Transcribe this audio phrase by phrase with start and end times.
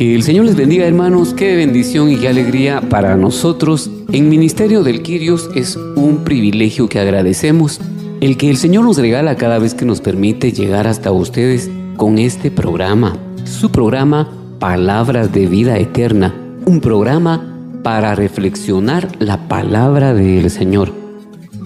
[0.00, 3.90] Que el Señor les bendiga hermanos, qué bendición y qué alegría para nosotros.
[4.10, 7.82] En Ministerio del Quirios es un privilegio que agradecemos,
[8.22, 12.16] el que el Señor nos regala cada vez que nos permite llegar hasta ustedes con
[12.16, 16.34] este programa, su programa Palabras de Vida Eterna,
[16.64, 20.99] un programa para reflexionar la palabra del Señor.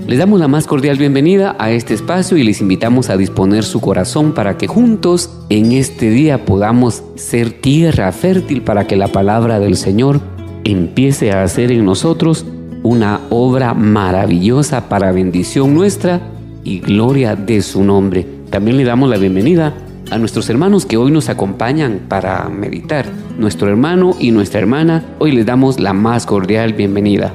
[0.06, 3.80] Les damos la más cordial bienvenida a este espacio y les invitamos a disponer su
[3.80, 9.61] corazón para que juntos en este día podamos ser tierra fértil para que la palabra
[9.61, 10.20] del Señor
[10.64, 12.44] empiece a hacer en nosotros
[12.83, 16.20] una obra maravillosa para bendición nuestra
[16.64, 18.27] y gloria de su nombre.
[18.50, 19.72] También le damos la bienvenida
[20.11, 23.06] a nuestros hermanos que hoy nos acompañan para meditar.
[23.39, 27.34] Nuestro hermano y nuestra hermana, hoy les damos la más cordial bienvenida.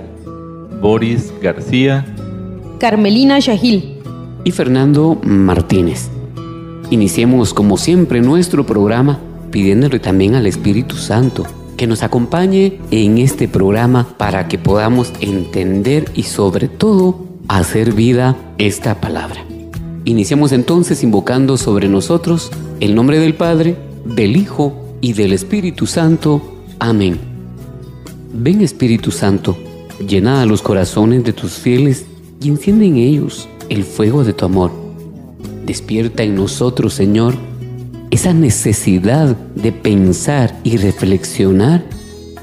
[0.80, 2.06] Boris García
[2.80, 3.98] Carmelina Shahil
[4.46, 6.10] y Fernando Martínez.
[6.90, 9.20] Iniciemos como siempre nuestro programa
[9.52, 11.46] pidiéndole también al Espíritu Santo
[11.76, 18.38] que nos acompañe en este programa para que podamos entender y sobre todo hacer vida
[18.58, 19.44] esta palabra.
[20.06, 22.50] Iniciamos entonces invocando sobre nosotros
[22.80, 23.76] el nombre del Padre,
[24.06, 26.42] del Hijo y del Espíritu Santo.
[26.80, 27.20] Amén.
[28.32, 29.58] Ven Espíritu Santo,
[30.08, 32.06] llena a los corazones de tus fieles
[32.42, 34.72] y enciende en ellos el fuego de tu amor.
[35.66, 37.36] Despierta en nosotros, Señor,
[38.12, 41.84] esa necesidad de pensar y reflexionar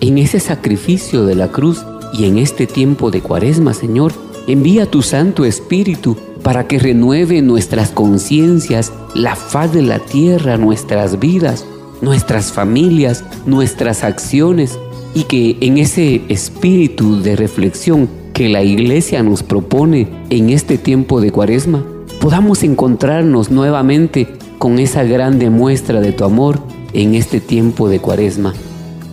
[0.01, 4.12] en ese sacrificio de la cruz y en este tiempo de cuaresma, Señor.
[4.47, 11.19] Envía tu Santo Espíritu para que renueve nuestras conciencias, la faz de la tierra, nuestras
[11.19, 11.67] vidas,
[12.01, 14.79] nuestras familias, nuestras acciones
[15.15, 21.23] y que en ese espíritu de reflexión que la iglesia nos propone en este tiempo
[21.23, 21.83] de cuaresma,
[22.21, 26.61] podamos encontrarnos nuevamente con esa grande muestra de tu amor
[26.93, 28.53] en este tiempo de cuaresma.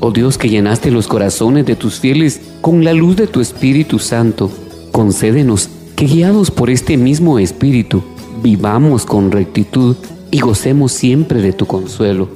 [0.02, 3.98] Oh Dios que llenaste los corazones de tus fieles con la luz de tu Espíritu
[3.98, 4.52] Santo,
[4.92, 8.04] concédenos que guiados por este mismo Espíritu,
[8.44, 9.96] vivamos con rectitud
[10.32, 12.28] y gocemos siempre de tu consuelo.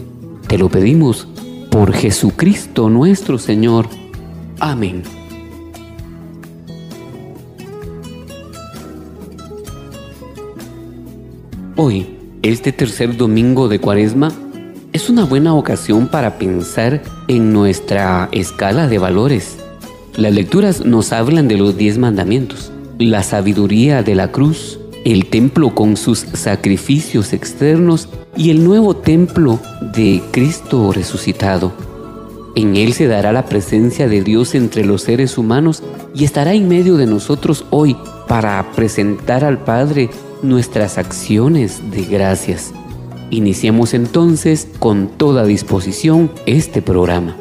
[0.48, 1.28] Te lo pedimos
[1.70, 3.90] por Jesucristo nuestro Señor.
[4.62, 5.17] Amén.
[11.80, 12.08] Hoy,
[12.42, 14.32] este tercer domingo de Cuaresma,
[14.94, 19.60] es una buena ocasión para pensar en nuestra escala de valores.
[20.16, 25.76] Las lecturas nos hablan de los diez mandamientos, la sabiduría de la cruz, el templo
[25.76, 29.60] con sus sacrificios externos y el nuevo templo
[29.94, 31.74] de Cristo resucitado.
[32.56, 35.84] En él se dará la presencia de Dios entre los seres humanos
[36.16, 37.96] y estará en medio de nosotros hoy
[38.28, 40.10] para presentar al Padre
[40.42, 42.74] nuestras acciones de gracias.
[43.30, 47.36] Iniciemos entonces con toda disposición este programa.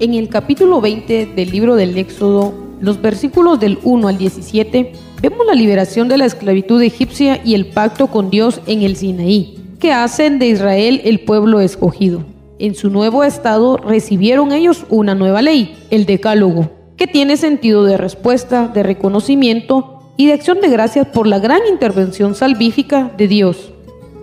[0.00, 5.44] En el capítulo 20 del libro del Éxodo, los versículos del 1 al 17, vemos
[5.44, 9.92] la liberación de la esclavitud egipcia y el pacto con Dios en el Sinaí, que
[9.92, 12.22] hacen de Israel el pueblo escogido.
[12.60, 17.96] En su nuevo estado recibieron ellos una nueva ley, el Decálogo, que tiene sentido de
[17.96, 23.72] respuesta, de reconocimiento y de acción de gracias por la gran intervención salvífica de Dios.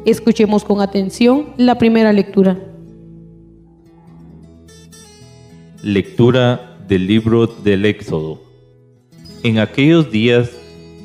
[0.06, 2.60] Escuchemos con atención la primera lectura.
[5.82, 8.42] Lectura del libro del Éxodo.
[9.44, 10.52] En aquellos días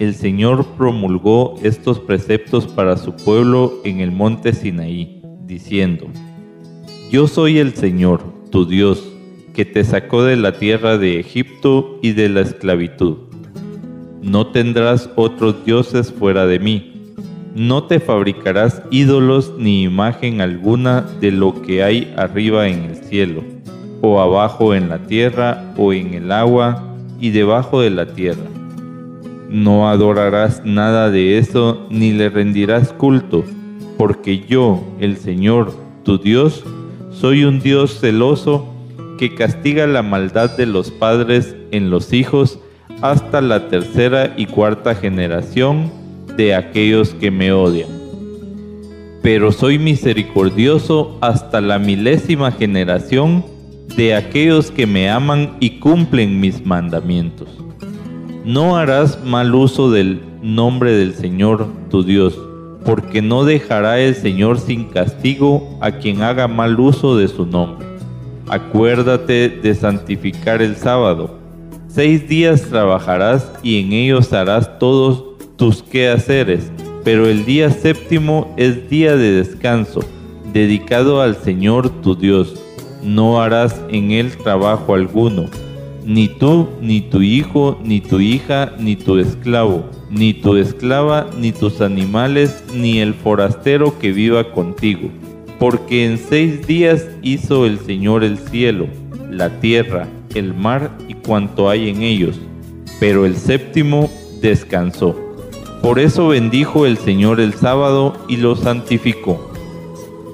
[0.01, 6.07] el Señor promulgó estos preceptos para su pueblo en el monte Sinaí, diciendo,
[7.13, 9.10] Yo soy el Señor, tu Dios,
[9.55, 13.17] que te sacó de la tierra de Egipto y de la esclavitud.
[14.23, 17.15] No tendrás otros dioses fuera de mí.
[17.55, 23.43] No te fabricarás ídolos ni imagen alguna de lo que hay arriba en el cielo,
[24.03, 28.45] o abajo en la tierra, o en el agua, y debajo de la tierra.
[29.49, 33.45] No adorarás nada de eso, ni le rendirás culto,
[33.99, 35.75] porque yo, el Señor,
[36.05, 36.65] tu Dios,
[37.11, 38.70] soy un Dios celoso
[39.21, 42.59] que castiga la maldad de los padres en los hijos
[43.03, 45.93] hasta la tercera y cuarta generación
[46.39, 47.91] de aquellos que me odian.
[49.23, 53.45] Pero soy misericordioso hasta la milésima generación
[53.95, 57.51] de aquellos que me aman y cumplen mis mandamientos.
[58.47, 62.41] No harás mal uso del nombre del Señor tu Dios,
[62.87, 67.90] porque no dejará el Señor sin castigo a quien haga mal uso de su nombre.
[68.49, 71.39] Acuérdate de santificar el sábado.
[71.89, 75.25] Seis días trabajarás y en ellos harás todos
[75.57, 76.71] tus quehaceres,
[77.05, 80.01] pero el día séptimo es día de descanso,
[80.53, 82.55] dedicado al Señor tu Dios.
[83.03, 85.47] No harás en él trabajo alguno,
[86.05, 91.53] ni tú, ni tu hijo, ni tu hija, ni tu esclavo, ni tu esclava, ni
[91.53, 95.09] tus animales, ni el forastero que viva contigo.
[95.61, 98.89] Porque en seis días hizo el Señor el cielo,
[99.31, 102.41] la tierra, el mar y cuanto hay en ellos,
[102.99, 104.11] pero el séptimo
[104.41, 105.15] descansó.
[105.83, 109.51] Por eso bendijo el Señor el sábado y lo santificó.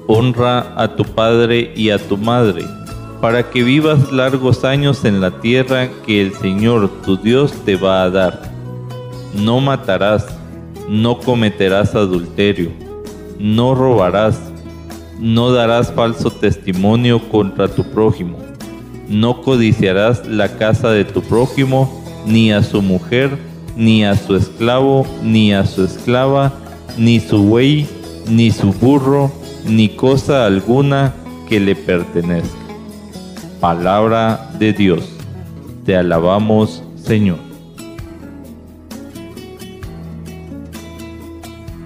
[0.07, 2.63] Honra a tu padre y a tu madre,
[3.19, 8.03] para que vivas largos años en la tierra que el Señor tu Dios te va
[8.03, 8.41] a dar.
[9.35, 10.25] No matarás,
[10.87, 12.71] no cometerás adulterio,
[13.39, 14.39] no robarás,
[15.19, 18.37] no darás falso testimonio contra tu prójimo,
[19.09, 23.37] no codiciarás la casa de tu prójimo, ni a su mujer,
[23.75, 26.53] ni a su esclavo, ni a su esclava,
[26.97, 27.87] ni su buey,
[28.27, 29.31] ni su burro,
[29.65, 31.13] ni cosa alguna
[31.47, 32.57] que le pertenezca.
[33.59, 35.09] Palabra de Dios.
[35.85, 37.46] Te alabamos, Señor.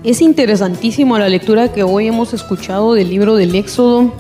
[0.04, 4.12] Es interesantísima la lectura que hoy hemos escuchado del libro del Éxodo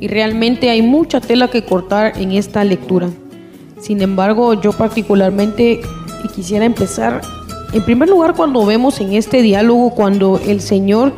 [0.00, 3.10] y realmente hay mucha tela que cortar en esta lectura.
[3.78, 5.82] Sin embargo, yo particularmente
[6.34, 7.20] quisiera empezar,
[7.74, 11.12] en primer lugar, cuando vemos en este diálogo, cuando el Señor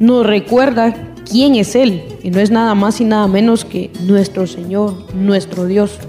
[0.00, 4.48] nos recuerda quién es Él, y no es nada más y nada menos que nuestro
[4.48, 6.00] Señor, nuestro Dios.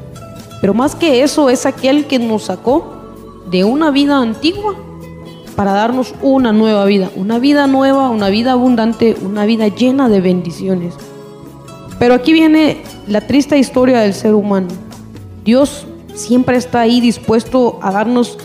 [0.59, 2.95] Pero más que eso, es aquel que nos sacó
[3.51, 4.75] de una vida antigua
[5.55, 10.21] para darnos una nueva vida, una vida nueva, una vida abundante, una vida llena de
[10.21, 10.93] bendiciones.
[11.99, 14.67] Pero aquí viene la triste historia del ser humano.
[15.43, 18.37] Dios siempre está ahí dispuesto a darnos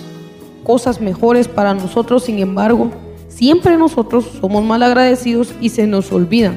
[0.64, 2.90] cosas mejores para nosotros, sin embargo,
[3.28, 6.54] siempre nosotros somos mal agradecidos y se nos olvida.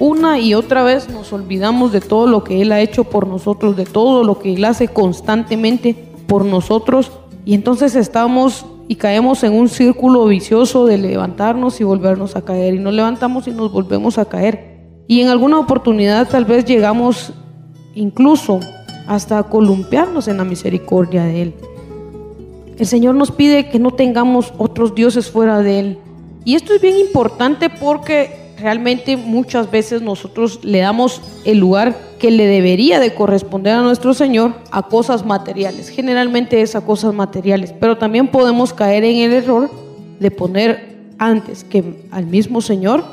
[0.00, 3.76] Una y otra vez nos olvidamos de todo lo que Él ha hecho por nosotros,
[3.76, 5.94] de todo lo que Él hace constantemente
[6.26, 7.12] por nosotros
[7.44, 12.74] y entonces estamos y caemos en un círculo vicioso de levantarnos y volvernos a caer
[12.74, 14.74] y nos levantamos y nos volvemos a caer.
[15.06, 17.32] Y en alguna oportunidad tal vez llegamos
[17.94, 18.60] incluso
[19.06, 21.54] hasta columpiarnos en la misericordia de Él.
[22.78, 25.98] El Señor nos pide que no tengamos otros dioses fuera de Él.
[26.44, 32.30] Y esto es bien importante porque realmente muchas veces nosotros le damos el lugar que
[32.30, 35.90] le debería de corresponder a nuestro Señor a cosas materiales.
[35.90, 39.70] Generalmente es a cosas materiales, pero también podemos caer en el error
[40.20, 43.04] de poner antes que al mismo Señor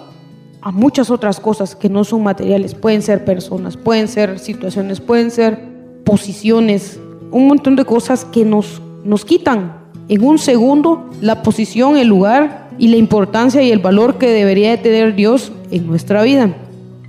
[0.61, 2.73] a muchas otras cosas que no son materiales.
[2.73, 5.59] Pueden ser personas, pueden ser situaciones, pueden ser
[6.05, 6.97] posiciones,
[7.31, 9.75] un montón de cosas que nos, nos quitan
[10.07, 14.69] en un segundo la posición, el lugar y la importancia y el valor que debería
[14.69, 16.55] de tener Dios en nuestra vida.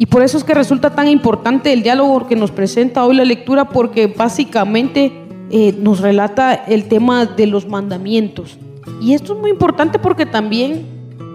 [0.03, 3.25] Y por eso es que resulta tan importante el diálogo que nos presenta hoy la
[3.25, 5.13] lectura, porque básicamente
[5.49, 8.59] eh, nos relata el tema de los mandamientos.
[9.01, 10.89] Y esto es muy importante porque también,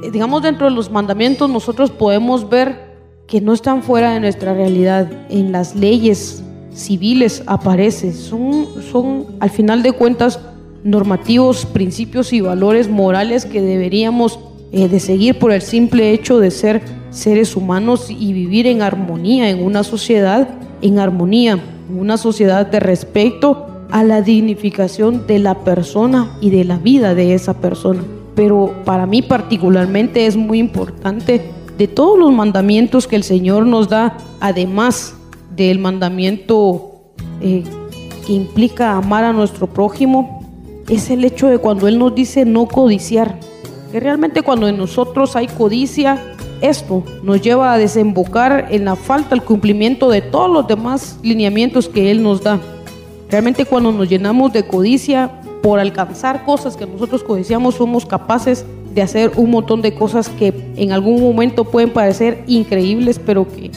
[0.03, 4.53] eh, digamos, dentro de los mandamientos nosotros podemos ver que no están fuera de nuestra
[4.53, 6.43] realidad, en las leyes
[6.73, 8.11] civiles aparece.
[8.11, 8.67] Son,
[9.39, 10.41] al final de cuentas,
[10.83, 14.39] normativos, principios y valores morales que deberíamos
[14.73, 19.49] eh, de seguir por el simple hecho de ser seres humanos y vivir en armonía
[19.49, 20.49] en una sociedad,
[20.81, 21.53] en armonía,
[21.89, 27.15] en una sociedad de respeto a la dignificación de la persona y de la vida
[27.15, 28.03] de esa persona.
[28.35, 31.41] Pero para mí particularmente es muy importante
[31.77, 35.15] de todos los mandamientos que el Señor nos da, además
[35.55, 36.91] del mandamiento
[37.41, 37.63] eh,
[38.25, 40.37] que implica amar a nuestro prójimo
[40.89, 43.39] es el hecho de cuando Él nos dice no codiciar.
[43.91, 49.35] Que realmente cuando en nosotros hay codicia, esto nos lleva a desembocar en la falta,
[49.35, 52.59] el cumplimiento de todos los demás lineamientos que Él nos da.
[53.29, 59.01] Realmente cuando nos llenamos de codicia por alcanzar cosas que nosotros codiciamos, somos capaces de
[59.01, 63.71] hacer un montón de cosas que en algún momento pueden parecer increíbles, pero que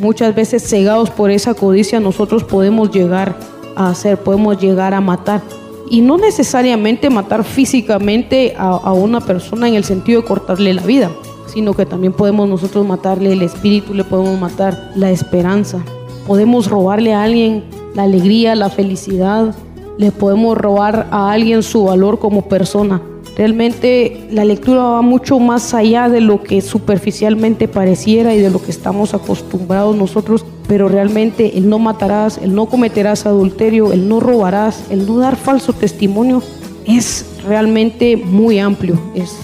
[0.00, 3.36] muchas veces cegados por esa codicia nosotros podemos llegar
[3.76, 5.42] a hacer, podemos llegar a matar.
[5.90, 10.82] Y no necesariamente matar físicamente a, a una persona en el sentido de cortarle la
[10.82, 11.10] vida,
[11.54, 15.78] sino que también podemos nosotros matarle el espíritu, le podemos matar la esperanza,
[16.26, 17.62] podemos robarle a alguien
[17.94, 19.54] la alegría, la felicidad,
[19.96, 23.00] le podemos robar a alguien su valor como persona.
[23.36, 28.60] Realmente la lectura va mucho más allá de lo que superficialmente pareciera y de lo
[28.60, 34.18] que estamos acostumbrados nosotros, pero realmente el no matarás, el no cometerás adulterio, el no
[34.18, 36.42] robarás, el no dar falso testimonio
[36.84, 39.36] es realmente muy amplio, es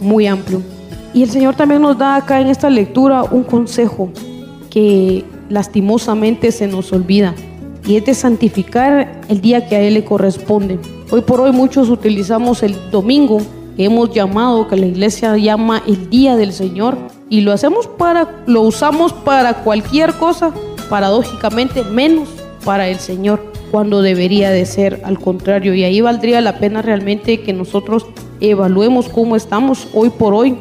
[0.00, 0.62] muy amplio.
[1.14, 4.10] Y el Señor también nos da acá en esta lectura un consejo
[4.70, 7.34] que lastimosamente se nos olvida
[7.86, 10.78] y es de santificar el día que a Él le corresponde.
[11.10, 13.40] Hoy por hoy muchos utilizamos el domingo,
[13.76, 16.98] que hemos llamado, que la iglesia llama el día del Señor,
[17.30, 20.52] y lo hacemos para, lo usamos para cualquier cosa,
[20.90, 22.28] paradójicamente menos
[22.62, 25.72] para el Señor, cuando debería de ser al contrario.
[25.72, 28.04] Y ahí valdría la pena realmente que nosotros
[28.40, 30.58] evaluemos cómo estamos hoy por hoy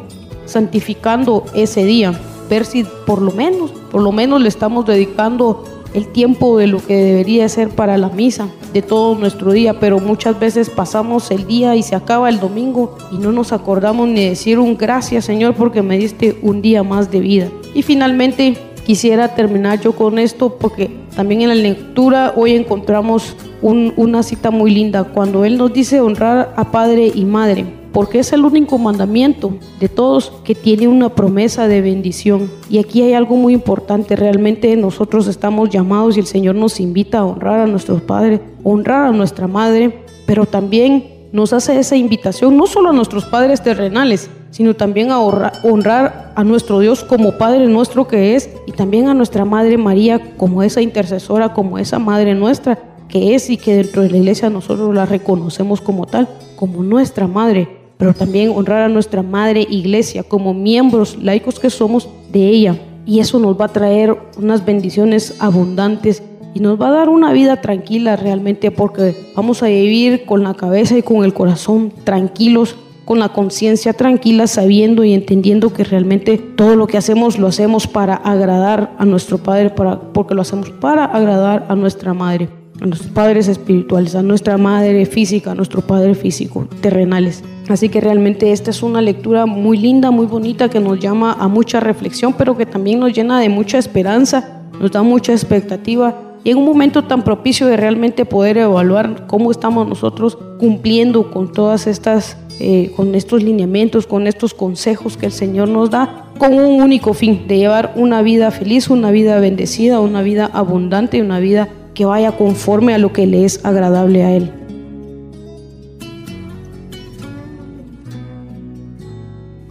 [0.48, 5.64] santificando ese día, ver si por lo menos, por lo menos le estamos dedicando
[5.94, 10.00] el tiempo de lo que debería ser para la misa de todo nuestro día, pero
[10.00, 14.26] muchas veces pasamos el día y se acaba el domingo y no nos acordamos ni
[14.26, 17.48] decir un gracias Señor porque me diste un día más de vida.
[17.74, 24.22] Y finalmente quisiera terminar yo con esto porque también en la lectura hoy encontramos una
[24.22, 28.46] cita muy linda cuando Él nos dice honrar a padre y madre porque es el
[28.46, 32.50] único mandamiento de todos que tiene una promesa de bendición.
[32.70, 37.20] Y aquí hay algo muy importante, realmente nosotros estamos llamados y el Señor nos invita
[37.20, 42.56] a honrar a nuestros padres, honrar a nuestra madre, pero también nos hace esa invitación
[42.56, 47.68] no solo a nuestros padres terrenales, sino también a honrar a nuestro Dios como Padre
[47.68, 52.34] nuestro que es y también a nuestra Madre María como esa intercesora, como esa Madre
[52.34, 56.84] nuestra que es y que dentro de la iglesia nosotros la reconocemos como tal, como
[56.84, 62.48] nuestra Madre pero también honrar a nuestra madre iglesia como miembros laicos que somos de
[62.48, 62.78] ella.
[63.06, 66.22] Y eso nos va a traer unas bendiciones abundantes
[66.54, 70.54] y nos va a dar una vida tranquila realmente porque vamos a vivir con la
[70.54, 72.76] cabeza y con el corazón tranquilos,
[73.06, 77.88] con la conciencia tranquila, sabiendo y entendiendo que realmente todo lo que hacemos lo hacemos
[77.88, 82.50] para agradar a nuestro Padre, para, porque lo hacemos para agradar a nuestra Madre
[82.86, 87.44] nuestros padres espirituales, a nuestra madre física, a nuestro padre físico, terrenales.
[87.70, 91.48] Así que realmente esta es una lectura muy linda, muy bonita, que nos llama a
[91.48, 96.16] mucha reflexión, pero que también nos llena de mucha esperanza, nos da mucha expectativa.
[96.44, 101.52] Y en un momento tan propicio de realmente poder evaluar cómo estamos nosotros cumpliendo con
[101.52, 106.54] todas estas, eh, con estos lineamientos, con estos consejos que el Señor nos da, con
[106.54, 111.40] un único fin, de llevar una vida feliz, una vida bendecida, una vida abundante, una
[111.40, 111.68] vida
[111.98, 114.52] que vaya conforme a lo que le es agradable a Él.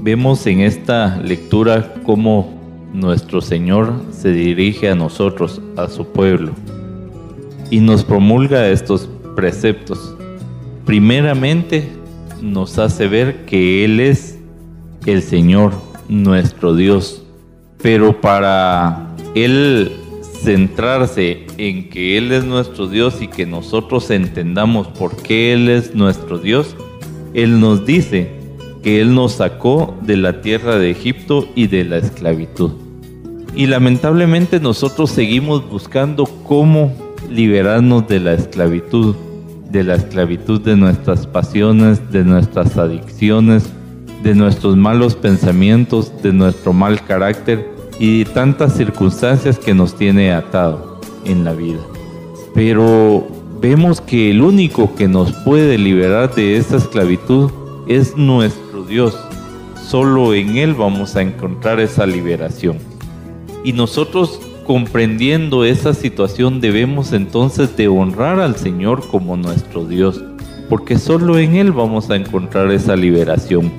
[0.00, 2.52] Vemos en esta lectura cómo
[2.92, 6.50] nuestro Señor se dirige a nosotros, a su pueblo,
[7.70, 10.16] y nos promulga estos preceptos.
[10.84, 11.88] Primeramente
[12.42, 14.36] nos hace ver que Él es
[15.06, 15.74] el Señor,
[16.08, 17.22] nuestro Dios,
[17.80, 19.92] pero para Él
[20.42, 25.94] centrarse en que Él es nuestro Dios y que nosotros entendamos por qué Él es
[25.94, 26.76] nuestro Dios,
[27.34, 28.30] Él nos dice
[28.82, 32.72] que Él nos sacó de la tierra de Egipto y de la esclavitud.
[33.54, 36.92] Y lamentablemente nosotros seguimos buscando cómo
[37.30, 39.16] liberarnos de la esclavitud,
[39.70, 43.68] de la esclavitud de nuestras pasiones, de nuestras adicciones,
[44.22, 51.00] de nuestros malos pensamientos, de nuestro mal carácter y tantas circunstancias que nos tiene atado
[51.24, 51.80] en la vida.
[52.54, 53.26] Pero
[53.60, 57.50] vemos que el único que nos puede liberar de esta esclavitud
[57.86, 59.16] es nuestro Dios.
[59.88, 62.78] Solo en Él vamos a encontrar esa liberación.
[63.64, 70.22] Y nosotros comprendiendo esa situación debemos entonces de honrar al Señor como nuestro Dios,
[70.68, 73.70] porque solo en Él vamos a encontrar esa liberación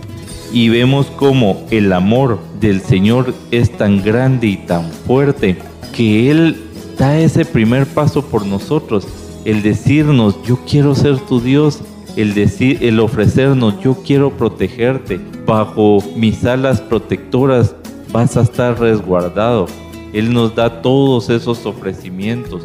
[0.52, 5.58] y vemos como el amor del Señor es tan grande y tan fuerte
[5.96, 6.64] que Él
[6.98, 9.08] da ese primer paso por nosotros,
[9.46, 11.82] el decirnos, yo quiero ser tu Dios,
[12.16, 17.76] el decir, el ofrecernos, yo quiero protegerte, bajo mis alas protectoras
[18.12, 19.68] vas a estar resguardado.
[20.14, 22.64] Él nos da todos esos ofrecimientos,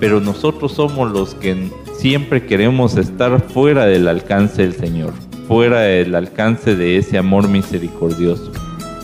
[0.00, 5.12] pero nosotros somos los que siempre queremos estar fuera del alcance del Señor,
[5.46, 8.50] fuera del alcance de ese amor misericordioso.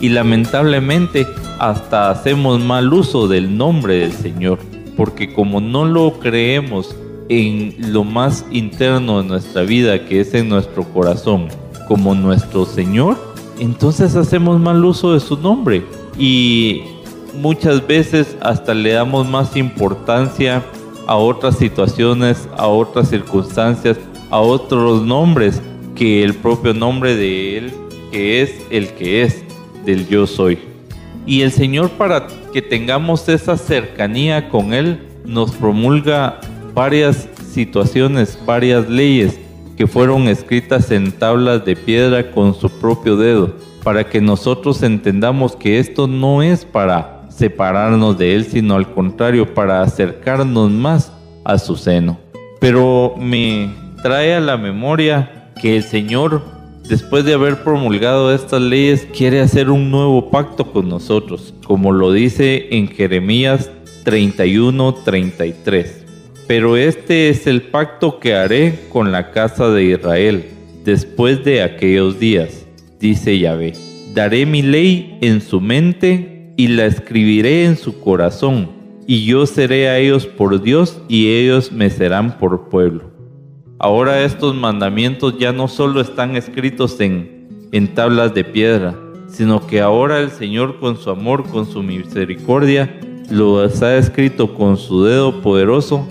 [0.00, 1.26] Y lamentablemente
[1.59, 4.59] hasta hacemos mal uso del nombre del Señor,
[4.97, 6.97] porque como no lo creemos
[7.28, 11.49] en lo más interno de nuestra vida, que es en nuestro corazón,
[11.87, 13.16] como nuestro Señor,
[13.59, 15.85] entonces hacemos mal uso de su nombre
[16.18, 16.82] y
[17.40, 20.62] muchas veces hasta le damos más importancia
[21.06, 23.99] a otras situaciones, a otras circunstancias,
[24.30, 25.61] a otros nombres
[26.00, 27.73] que el propio nombre de Él,
[28.11, 29.45] que es el que es,
[29.85, 30.59] del yo soy.
[31.26, 36.40] Y el Señor para que tengamos esa cercanía con Él, nos promulga
[36.73, 39.38] varias situaciones, varias leyes
[39.76, 43.54] que fueron escritas en tablas de piedra con su propio dedo,
[43.85, 49.52] para que nosotros entendamos que esto no es para separarnos de Él, sino al contrario,
[49.52, 51.12] para acercarnos más
[51.45, 52.19] a su seno.
[52.59, 53.69] Pero me
[54.02, 56.43] trae a la memoria que el Señor,
[56.88, 62.12] después de haber promulgado estas leyes, quiere hacer un nuevo pacto con nosotros, como lo
[62.12, 63.71] dice en Jeremías
[64.05, 65.87] 31-33.
[66.47, 70.45] Pero este es el pacto que haré con la casa de Israel
[70.85, 72.67] después de aquellos días,
[72.99, 73.75] dice Yahvé.
[74.14, 78.71] Daré mi ley en su mente y la escribiré en su corazón,
[79.07, 83.10] y yo seré a ellos por Dios y ellos me serán por pueblo.
[83.83, 88.95] Ahora estos mandamientos ya no solo están escritos en, en tablas de piedra,
[89.27, 94.77] sino que ahora el Señor con su amor, con su misericordia, los ha escrito con
[94.77, 96.07] su dedo poderoso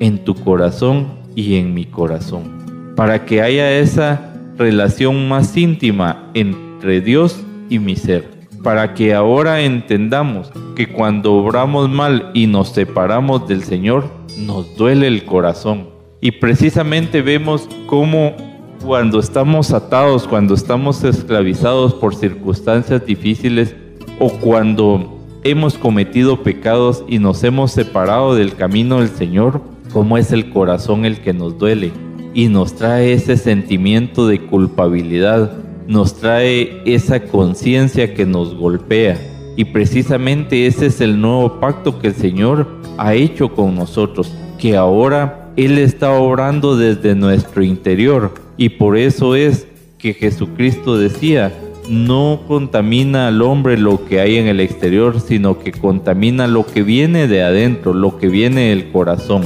[0.00, 1.06] en tu corazón
[1.36, 7.94] y en mi corazón, para que haya esa relación más íntima entre Dios y mi
[7.94, 8.28] ser,
[8.64, 15.06] para que ahora entendamos que cuando obramos mal y nos separamos del Señor, nos duele
[15.06, 15.93] el corazón.
[16.24, 18.34] Y precisamente vemos cómo
[18.82, 23.76] cuando estamos atados, cuando estamos esclavizados por circunstancias difíciles
[24.18, 29.60] o cuando hemos cometido pecados y nos hemos separado del camino del Señor,
[29.92, 31.92] cómo es el corazón el que nos duele
[32.32, 35.52] y nos trae ese sentimiento de culpabilidad,
[35.86, 39.20] nos trae esa conciencia que nos golpea.
[39.58, 44.74] Y precisamente ese es el nuevo pacto que el Señor ha hecho con nosotros, que
[44.74, 48.34] ahora Él está obrando desde nuestro interior.
[48.56, 49.66] Y por eso es
[49.98, 51.52] que Jesucristo decía,
[51.88, 56.82] no contamina al hombre lo que hay en el exterior, sino que contamina lo que
[56.82, 59.42] viene de adentro, lo que viene del corazón.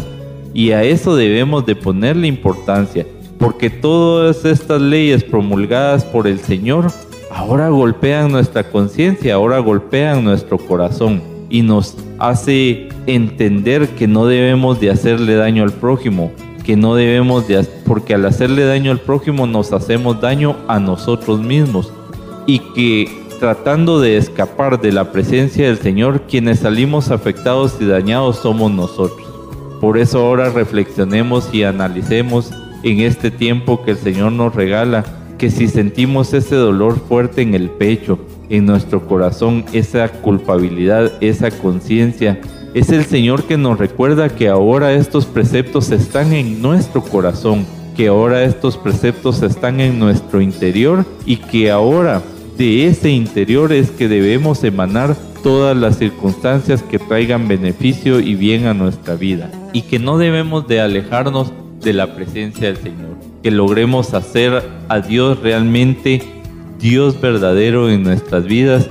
[0.54, 3.06] Y a eso debemos de ponerle importancia,
[3.38, 6.90] porque todas estas leyes promulgadas por el Señor
[7.30, 14.80] ahora golpean nuestra conciencia, ahora golpean nuestro corazón y nos hace entender que no debemos
[14.80, 16.30] de hacerle daño al prójimo,
[16.62, 21.40] que no debemos de porque al hacerle daño al prójimo nos hacemos daño a nosotros
[21.40, 21.90] mismos
[22.46, 23.08] y que
[23.40, 29.26] tratando de escapar de la presencia del Señor, quienes salimos afectados y dañados somos nosotros.
[29.80, 32.50] Por eso ahora reflexionemos y analicemos
[32.82, 35.04] en este tiempo que el Señor nos regala,
[35.38, 38.18] que si sentimos ese dolor fuerte en el pecho,
[38.50, 42.40] en nuestro corazón, esa culpabilidad, esa conciencia,
[42.78, 48.06] es el Señor que nos recuerda que ahora estos preceptos están en nuestro corazón, que
[48.06, 52.22] ahora estos preceptos están en nuestro interior y que ahora
[52.56, 58.66] de ese interior es que debemos emanar todas las circunstancias que traigan beneficio y bien
[58.66, 59.50] a nuestra vida.
[59.72, 65.00] Y que no debemos de alejarnos de la presencia del Señor, que logremos hacer a
[65.00, 66.22] Dios realmente
[66.78, 68.88] Dios verdadero en nuestras vidas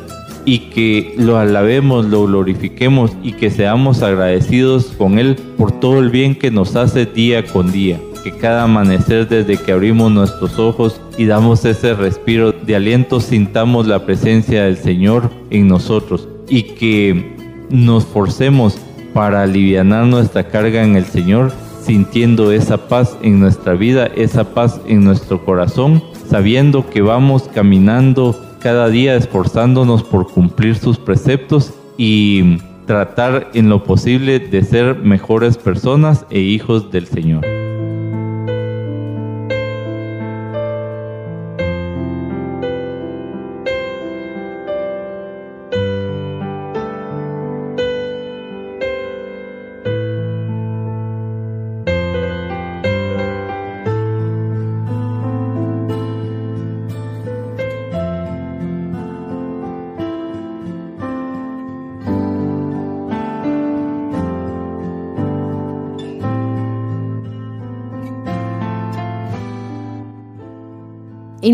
[0.48, 6.10] y que lo alabemos, lo glorifiquemos y que seamos agradecidos con Él por todo el
[6.10, 8.00] bien que nos hace día con día.
[8.24, 13.88] Que cada amanecer desde que abrimos nuestros ojos y damos ese respiro de aliento sintamos
[13.88, 17.36] la presencia del Señor en nosotros y que
[17.70, 18.80] nos forcemos
[19.14, 21.52] para aliviar nuestra carga en el Señor,
[21.84, 28.47] sintiendo esa paz en nuestra vida, esa paz en nuestro corazón, sabiendo que vamos caminando
[28.60, 35.58] cada día esforzándonos por cumplir sus preceptos y tratar en lo posible de ser mejores
[35.58, 37.57] personas e hijos del Señor.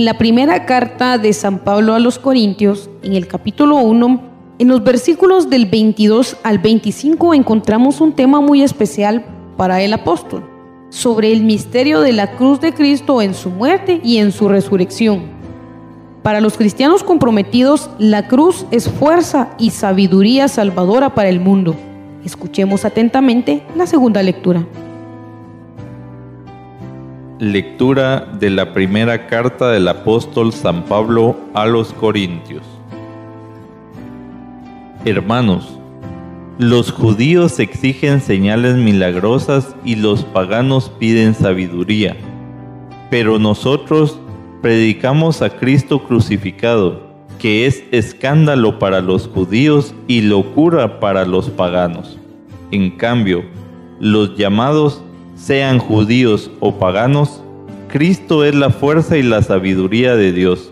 [0.03, 4.21] En la primera carta de San Pablo a los Corintios, en el capítulo 1,
[4.59, 9.23] en los versículos del 22 al 25 encontramos un tema muy especial
[9.55, 10.43] para el apóstol,
[10.89, 15.21] sobre el misterio de la cruz de Cristo en su muerte y en su resurrección.
[16.21, 21.77] Para los cristianos comprometidos, la cruz es fuerza y sabiduría salvadora para el mundo.
[22.25, 24.67] Escuchemos atentamente la segunda lectura.
[27.39, 32.61] Lectura de la primera carta del apóstol San Pablo a los Corintios.
[35.03, 35.79] Hermanos,
[36.59, 42.15] los judíos exigen señales milagrosas y los paganos piden sabiduría,
[43.09, 44.19] pero nosotros
[44.61, 47.01] predicamos a Cristo crucificado,
[47.39, 52.19] que es escándalo para los judíos y locura para los paganos.
[52.69, 53.43] En cambio,
[53.99, 55.02] los llamados,
[55.45, 57.41] sean judíos o paganos,
[57.89, 60.71] Cristo es la fuerza y la sabiduría de Dios,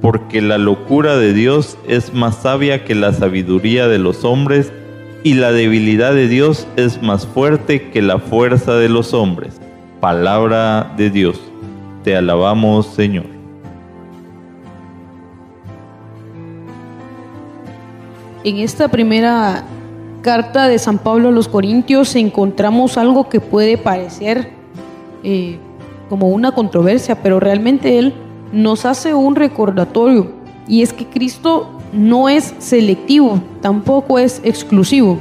[0.00, 4.72] porque la locura de Dios es más sabia que la sabiduría de los hombres,
[5.24, 9.60] y la debilidad de Dios es más fuerte que la fuerza de los hombres.
[10.00, 11.40] Palabra de Dios.
[12.04, 13.24] Te alabamos, Señor.
[18.44, 19.64] En esta primera
[20.24, 24.52] carta de San Pablo a los Corintios encontramos algo que puede parecer
[25.22, 25.58] eh,
[26.08, 28.14] como una controversia, pero realmente él
[28.50, 30.32] nos hace un recordatorio
[30.66, 35.18] y es que Cristo no es selectivo, tampoco es exclusivo.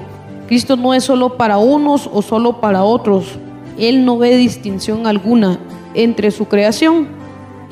[0.48, 3.38] Cristo no es solo para unos o solo para otros.
[3.78, 5.60] Él no ve distinción alguna
[5.96, 7.10] entre su creación.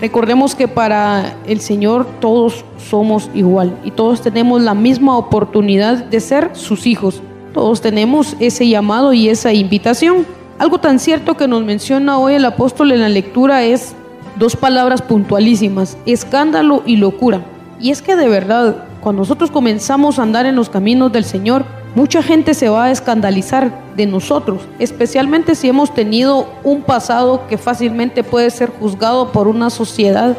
[0.02, 6.20] Recordemos que para el Señor todos somos igual y todos tenemos la misma oportunidad de
[6.20, 7.22] ser sus hijos.
[7.54, 10.26] Todos tenemos ese llamado y esa invitación.
[10.58, 13.94] Algo tan cierto que nos menciona hoy el apóstol en la lectura es
[14.38, 17.46] dos palabras puntualísimas, escándalo y locura.
[17.80, 21.64] Y es que de verdad, cuando nosotros comenzamos a andar en los caminos del Señor,
[21.94, 27.58] Mucha gente se va a escandalizar de nosotros, especialmente si hemos tenido un pasado que
[27.58, 30.38] fácilmente puede ser juzgado por una sociedad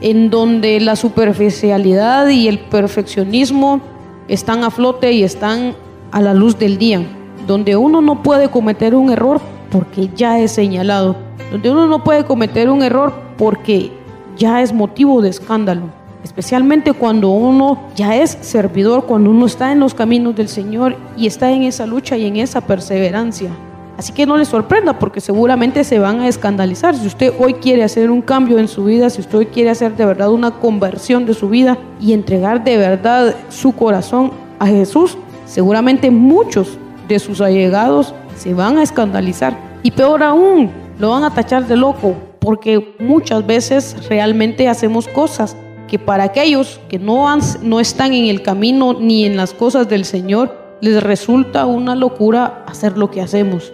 [0.00, 3.80] en donde la superficialidad y el perfeccionismo
[4.28, 5.74] están a flote y están
[6.12, 7.02] a la luz del día,
[7.46, 11.16] donde uno no puede cometer un error porque ya es señalado,
[11.50, 13.92] donde uno no puede cometer un error porque
[14.36, 19.80] ya es motivo de escándalo especialmente cuando uno ya es servidor, cuando uno está en
[19.80, 23.50] los caminos del Señor y está en esa lucha y en esa perseverancia.
[23.96, 26.94] Así que no le sorprenda porque seguramente se van a escandalizar.
[26.94, 29.96] Si usted hoy quiere hacer un cambio en su vida, si usted hoy quiere hacer
[29.96, 35.18] de verdad una conversión de su vida y entregar de verdad su corazón a Jesús,
[35.46, 36.78] seguramente muchos
[37.08, 39.58] de sus allegados se van a escandalizar.
[39.82, 45.56] Y peor aún, lo van a tachar de loco porque muchas veces realmente hacemos cosas
[45.88, 49.88] que para aquellos que no, han, no están en el camino ni en las cosas
[49.88, 53.72] del Señor, les resulta una locura hacer lo que hacemos.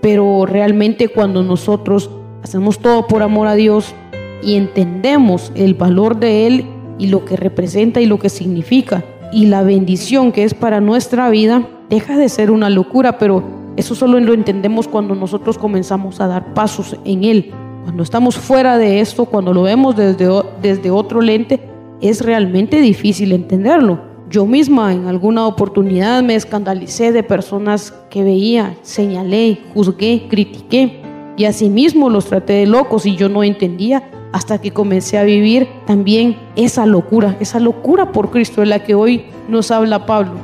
[0.00, 2.10] Pero realmente cuando nosotros
[2.42, 3.94] hacemos todo por amor a Dios
[4.42, 6.66] y entendemos el valor de Él
[6.98, 11.30] y lo que representa y lo que significa y la bendición que es para nuestra
[11.30, 13.44] vida, deja de ser una locura, pero
[13.76, 17.52] eso solo lo entendemos cuando nosotros comenzamos a dar pasos en Él.
[17.84, 20.28] Cuando estamos fuera de esto, cuando lo vemos desde,
[20.60, 21.60] desde otro lente,
[22.00, 24.00] es realmente difícil entenderlo.
[24.28, 31.00] Yo misma en alguna oportunidad me escandalicé de personas que veía, señalé, juzgué, critiqué
[31.36, 35.68] y asimismo los traté de locos y yo no entendía hasta que comencé a vivir
[35.86, 40.34] también esa locura, esa locura por Cristo de la que hoy nos habla Pablo.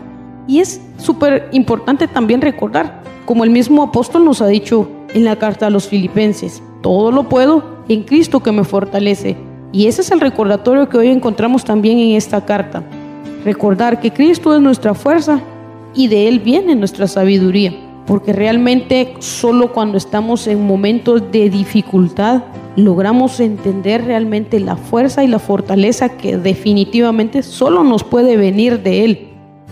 [0.48, 5.36] Y es súper importante también recordar, como el mismo apóstol nos ha dicho en la
[5.36, 9.36] carta a los filipenses, todo lo puedo en Cristo que me fortalece.
[9.72, 12.84] Y ese es el recordatorio que hoy encontramos también en esta carta.
[13.44, 15.40] Recordar que Cristo es nuestra fuerza
[15.96, 17.74] y de Él viene nuestra sabiduría.
[18.06, 22.44] Porque realmente solo cuando estamos en momentos de dificultad
[22.76, 29.04] logramos entender realmente la fuerza y la fortaleza que definitivamente solo nos puede venir de
[29.04, 29.28] Él.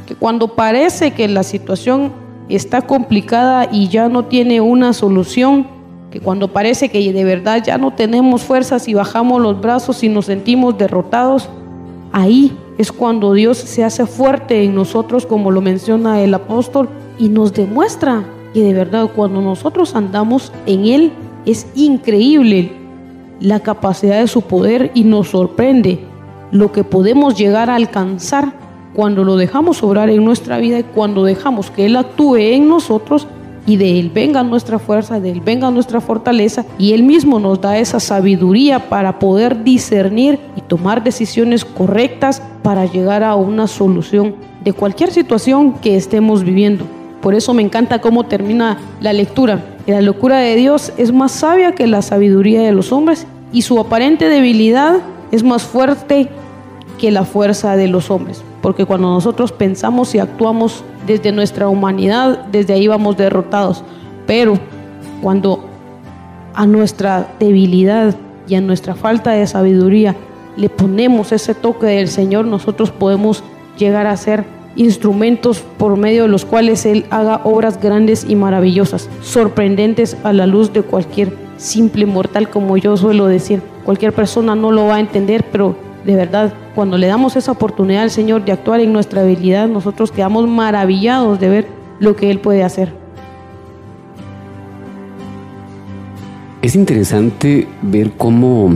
[0.09, 2.13] Que cuando parece que la situación
[2.49, 5.69] está complicada y ya no tiene una solución,
[6.15, 10.09] que cuando parece que de verdad ya no tenemos fuerzas y bajamos los brazos y
[10.09, 11.49] nos sentimos derrotados,
[12.13, 17.31] ahí es cuando Dios se hace fuerte en nosotros, como lo menciona el apóstol, y
[17.31, 18.23] nos demuestra
[18.53, 21.13] que de verdad cuando nosotros andamos en Él
[21.47, 22.71] es increíble
[23.41, 25.99] la capacidad de su poder y nos sorprende
[26.53, 28.53] lo que podemos llegar a alcanzar
[28.95, 33.27] cuando lo dejamos obrar en nuestra vida y cuando dejamos que Él actúe en nosotros
[33.67, 37.61] y de Él venga nuestra fuerza, de Él venga nuestra fortaleza y Él mismo nos
[37.61, 44.35] da esa sabiduría para poder discernir y tomar decisiones correctas para llegar a una solución
[44.63, 46.85] de cualquier situación que estemos viviendo.
[47.21, 49.65] Por eso me encanta cómo termina la lectura.
[49.87, 53.79] La locura de Dios es más sabia que la sabiduría de los hombres y su
[53.79, 54.97] aparente debilidad
[55.31, 56.29] es más fuerte
[56.99, 58.43] que la fuerza de los hombres.
[58.65, 63.85] Porque cuando nosotros pensamos y actuamos desde nuestra humanidad, desde ahí vamos derrotados.
[64.27, 64.59] Pero
[65.21, 65.63] cuando
[66.55, 68.17] a nuestra debilidad
[68.49, 70.17] y a nuestra falta de sabiduría
[70.57, 73.45] le ponemos ese toque del Señor, nosotros podemos
[73.77, 74.47] llegar a ser
[74.77, 80.47] instrumentos por medio de los cuales Él haga obras grandes y maravillosas, sorprendentes a la
[80.47, 83.61] luz de cualquier simple mortal, como yo suelo decir.
[83.85, 88.03] Cualquier persona no lo va a entender, pero de verdad, cuando le damos esa oportunidad
[88.03, 91.67] al Señor de actuar en nuestra habilidad, nosotros quedamos maravillados de ver
[91.99, 92.93] lo que Él puede hacer.
[96.63, 98.71] Es interesante ver cómo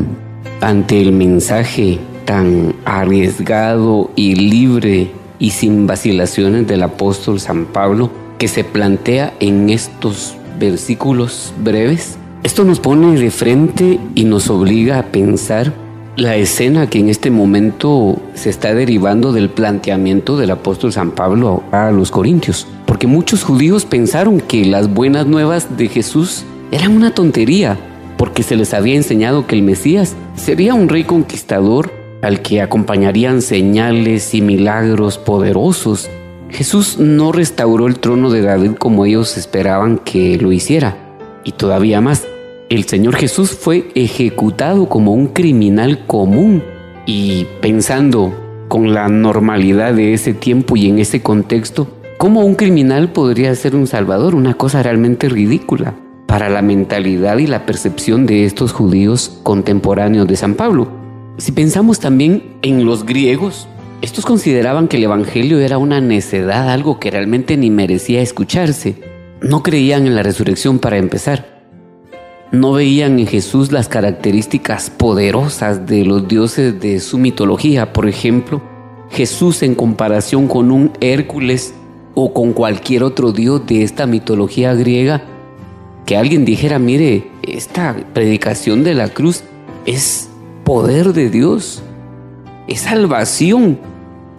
[0.61, 8.49] ante el mensaje tan arriesgado y libre y sin vacilaciones del apóstol San Pablo que
[8.49, 15.05] se plantea en estos versículos breves, esto nos pone de frente y nos obliga a
[15.05, 15.73] pensar
[16.19, 21.63] la escena que en este momento se está derivando del planteamiento del apóstol San Pablo
[21.71, 22.67] a los corintios.
[22.87, 27.79] Porque muchos judíos pensaron que las buenas nuevas de Jesús eran una tontería,
[28.17, 33.41] porque se les había enseñado que el Mesías sería un rey conquistador al que acompañarían
[33.41, 36.11] señales y milagros poderosos.
[36.51, 40.97] Jesús no restauró el trono de David como ellos esperaban que lo hiciera,
[41.45, 42.27] y todavía más,
[42.69, 46.63] el Señor Jesús fue ejecutado como un criminal común
[47.07, 48.35] y pensando
[48.69, 53.75] con la normalidad de ese tiempo y en ese contexto, ¿cómo un criminal podría ser
[53.75, 54.35] un salvador?
[54.35, 55.95] Una cosa realmente ridícula
[56.27, 60.89] para la mentalidad y la percepción de estos judíos contemporáneos de San Pablo.
[61.39, 63.67] Si pensamos también en los griegos,
[64.03, 68.97] estos consideraban que el Evangelio era una necedad, algo que realmente ni merecía escucharse.
[69.41, 71.58] No creían en la resurrección para empezar
[72.51, 77.93] no veían en Jesús las características poderosas de los dioses de su mitología.
[77.93, 78.63] Por ejemplo,
[79.11, 81.75] Jesús en comparación con un Hércules
[82.15, 85.23] o con cualquier otro dios de esta mitología griega,
[86.07, 89.43] que alguien dijera, mire, esta predicación de la cruz
[89.87, 90.31] es
[90.65, 91.83] poder de Dios,
[92.67, 93.79] es salvación,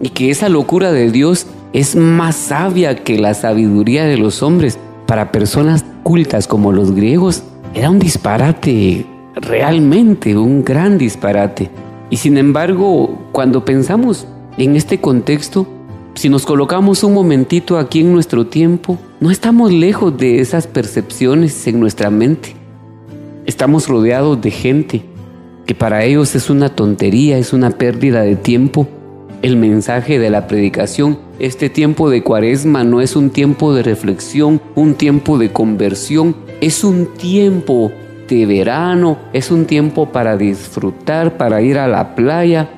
[0.00, 4.78] y que esa locura de Dios es más sabia que la sabiduría de los hombres.
[5.06, 7.42] Para personas cultas como los griegos,
[7.74, 11.70] era un disparate, realmente un gran disparate.
[12.10, 14.26] Y sin embargo, cuando pensamos
[14.58, 15.66] en este contexto,
[16.14, 21.66] si nos colocamos un momentito aquí en nuestro tiempo, no estamos lejos de esas percepciones
[21.68, 22.56] en nuestra mente.
[23.46, 25.02] Estamos rodeados de gente
[25.64, 28.88] que para ellos es una tontería, es una pérdida de tiempo.
[29.42, 34.60] El mensaje de la predicación, este tiempo de cuaresma no es un tiempo de reflexión,
[34.74, 37.90] un tiempo de conversión, es un tiempo
[38.28, 42.68] de verano, es un tiempo para disfrutar, para ir a la playa.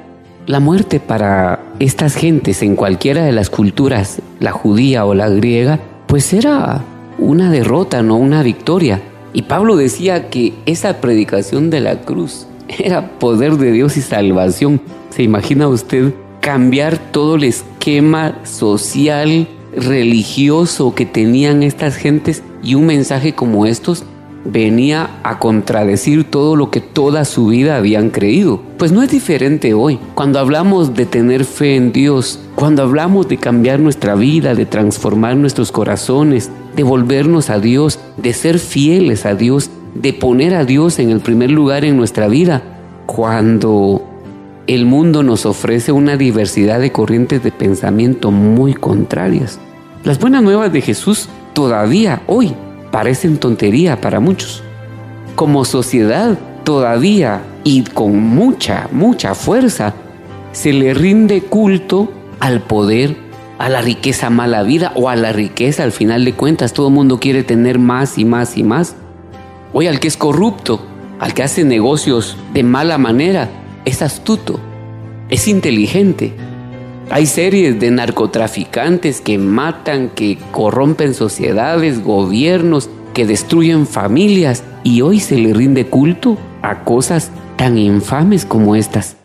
[0.47, 5.79] La muerte para estas gentes en cualquiera de las culturas, la judía o la griega,
[6.07, 6.83] pues era
[7.19, 9.01] una derrota, no una victoria.
[9.33, 12.47] Y Pablo decía que esa predicación de la cruz
[12.79, 14.81] era poder de Dios y salvación.
[15.11, 22.87] ¿Se imagina usted cambiar todo el esquema social, religioso que tenían estas gentes y un
[22.87, 24.05] mensaje como estos
[24.45, 28.61] venía a contradecir todo lo que toda su vida habían creído.
[28.79, 29.99] Pues no es diferente hoy.
[30.15, 35.37] Cuando hablamos de tener fe en Dios, cuando hablamos de cambiar nuestra vida, de transformar
[35.37, 40.99] nuestros corazones, de volvernos a Dios, de ser fieles a Dios, de poner a Dios
[40.99, 42.63] en el primer lugar en nuestra vida,
[43.07, 44.03] cuando
[44.67, 49.59] el mundo nos ofrece una diversidad de corrientes de pensamiento muy contrarias.
[50.05, 52.55] Las buenas nuevas de Jesús todavía hoy
[52.91, 54.63] parecen tontería para muchos.
[55.35, 59.95] Como sociedad todavía y con mucha, mucha fuerza
[60.53, 63.17] se le rinde culto al poder,
[63.59, 66.73] a la riqueza mala vida o a la riqueza al final de cuentas.
[66.73, 68.97] Todo el mundo quiere tener más y más y más.
[69.73, 70.85] Hoy al que es corrupto,
[71.19, 73.49] al que hace negocios de mala manera,
[73.85, 74.61] es astuto,
[75.29, 76.35] es inteligente,
[77.13, 85.21] hay series de narcotraficantes que matan, que corrompen sociedades, gobiernos, que destruyen familias y hoy
[85.21, 89.17] se le rinde culto a cosas tan infames como estas.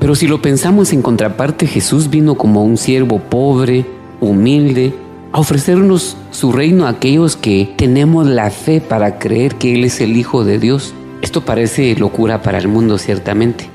[0.00, 3.84] Pero si lo pensamos en contraparte, Jesús vino como un siervo pobre,
[4.22, 4.94] humilde,
[5.32, 10.00] a ofrecernos su reino a aquellos que tenemos la fe para creer que Él es
[10.00, 10.94] el Hijo de Dios.
[11.20, 13.68] Esto parece locura para el mundo ciertamente,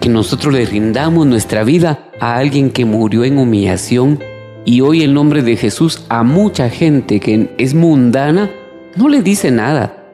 [0.00, 4.20] que nosotros le rindamos nuestra vida a alguien que murió en humillación
[4.64, 8.50] y hoy el nombre de Jesús a mucha gente que es mundana
[8.96, 10.04] no le dice nada,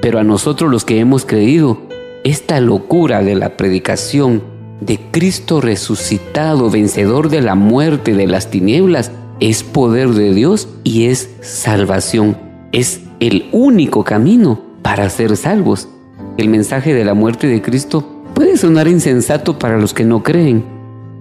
[0.00, 1.82] pero a nosotros los que hemos creído,
[2.24, 4.42] esta locura de la predicación
[4.80, 11.06] de Cristo resucitado, vencedor de la muerte, de las tinieblas, es poder de Dios y
[11.06, 12.36] es salvación.
[12.72, 15.88] Es el único camino para ser salvos.
[16.36, 20.64] El mensaje de la muerte de Cristo puede sonar insensato para los que no creen.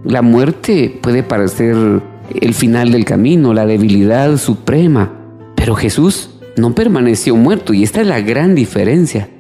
[0.04, 1.76] La muerte puede parecer
[2.30, 5.14] el final del camino, la debilidad suprema,
[5.56, 9.32] pero Jesús no permaneció muerto y esta es la gran diferencia.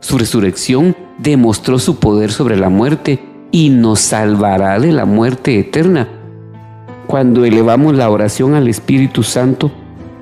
[0.00, 3.18] Su resurrección demostró su poder sobre la muerte
[3.50, 6.08] y nos salvará de la muerte eterna
[7.06, 9.70] cuando elevamos la oración al Espíritu Santo,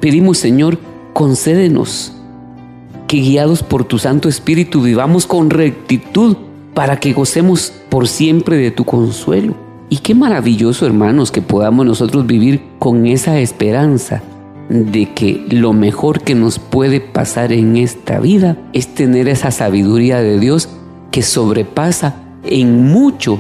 [0.01, 0.79] pedimos, Señor,
[1.13, 2.15] concédenos
[3.07, 6.37] que guiados por tu Santo Espíritu vivamos con rectitud
[6.77, 9.55] para que gocemos por siempre de tu consuelo.
[9.89, 14.23] Y qué maravilloso, hermanos, que podamos nosotros vivir con esa esperanza
[14.69, 20.21] de que lo mejor que nos puede pasar en esta vida es tener esa sabiduría
[20.21, 20.69] de Dios
[21.11, 23.39] que sobrepasa en mucho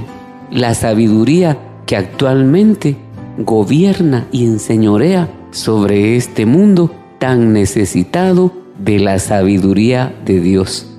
[0.50, 2.96] la sabiduría que actualmente
[3.36, 10.95] gobierna y enseñorea sobre este mundo tan necesitado de la sabiduría de Dios.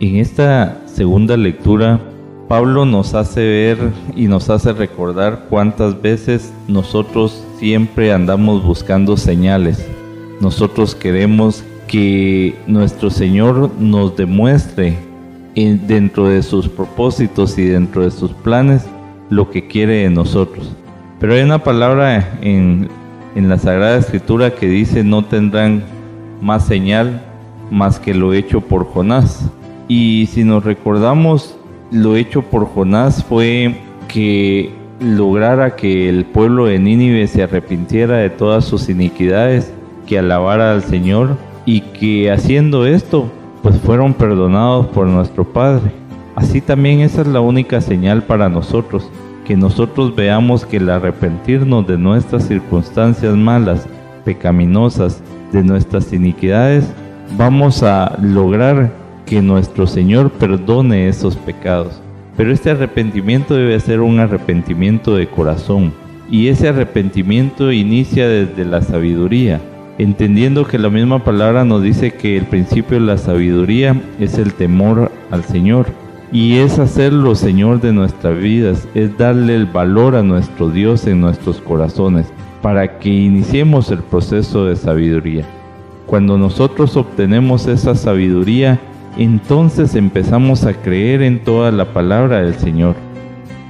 [0.00, 2.00] En esta segunda lectura,
[2.48, 3.78] Pablo nos hace ver
[4.16, 9.86] y nos hace recordar cuántas veces nosotros siempre andamos buscando señales.
[10.40, 14.98] Nosotros queremos que nuestro Señor nos demuestre
[15.54, 18.84] dentro de sus propósitos y dentro de sus planes
[19.30, 20.72] lo que quiere de nosotros.
[21.20, 22.88] Pero hay una palabra en,
[23.36, 25.84] en la Sagrada Escritura que dice no tendrán
[26.42, 27.22] más señal
[27.70, 29.50] más que lo hecho por Jonás.
[29.88, 31.56] Y si nos recordamos,
[31.90, 33.76] lo hecho por Jonás fue
[34.08, 39.72] que lograra que el pueblo de Nínive se arrepintiera de todas sus iniquidades,
[40.06, 43.30] que alabara al Señor y que haciendo esto
[43.62, 45.90] pues fueron perdonados por nuestro Padre.
[46.36, 49.08] Así también esa es la única señal para nosotros,
[49.46, 53.86] que nosotros veamos que el arrepentirnos de nuestras circunstancias malas,
[54.24, 56.84] pecaminosas, de nuestras iniquidades,
[57.38, 58.90] vamos a lograr
[59.26, 62.00] que nuestro Señor perdone esos pecados.
[62.36, 65.92] Pero este arrepentimiento debe ser un arrepentimiento de corazón,
[66.30, 69.60] y ese arrepentimiento inicia desde la sabiduría,
[69.98, 74.52] entendiendo que la misma palabra nos dice que el principio de la sabiduría es el
[74.54, 75.86] temor al Señor.
[76.32, 81.20] Y es hacerlo Señor de nuestras vidas, es darle el valor a nuestro Dios en
[81.20, 82.26] nuestros corazones,
[82.60, 85.44] para que iniciemos el proceso de sabiduría.
[86.06, 88.80] Cuando nosotros obtenemos esa sabiduría,
[89.16, 92.96] entonces empezamos a creer en toda la palabra del Señor.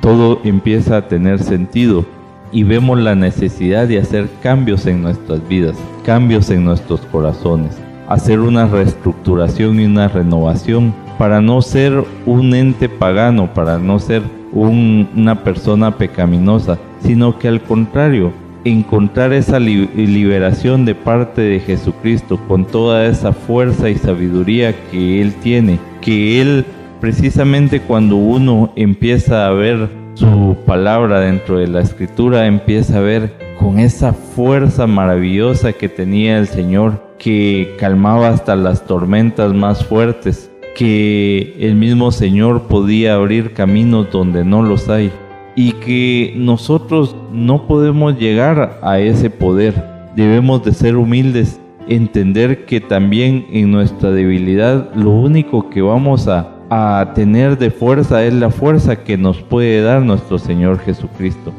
[0.00, 2.04] Todo empieza a tener sentido
[2.52, 7.76] y vemos la necesidad de hacer cambios en nuestras vidas, cambios en nuestros corazones,
[8.08, 14.22] hacer una reestructuración y una renovación para no ser un ente pagano, para no ser
[14.52, 18.32] una persona pecaminosa, sino que al contrario,
[18.64, 25.34] encontrar esa liberación de parte de Jesucristo con toda esa fuerza y sabiduría que Él
[25.42, 26.64] tiene, que Él
[27.00, 33.34] precisamente cuando uno empieza a ver su palabra dentro de la escritura empieza a ver
[33.58, 40.50] con esa fuerza maravillosa que tenía el Señor, que calmaba hasta las tormentas más fuertes,
[40.76, 45.10] que el mismo Señor podía abrir caminos donde no los hay
[45.56, 49.74] y que nosotros no podemos llegar a ese poder.
[50.16, 56.54] Debemos de ser humildes, entender que también en nuestra debilidad lo único que vamos a
[56.70, 61.52] a tener de fuerza es la fuerza que nos puede dar nuestro Señor Jesucristo.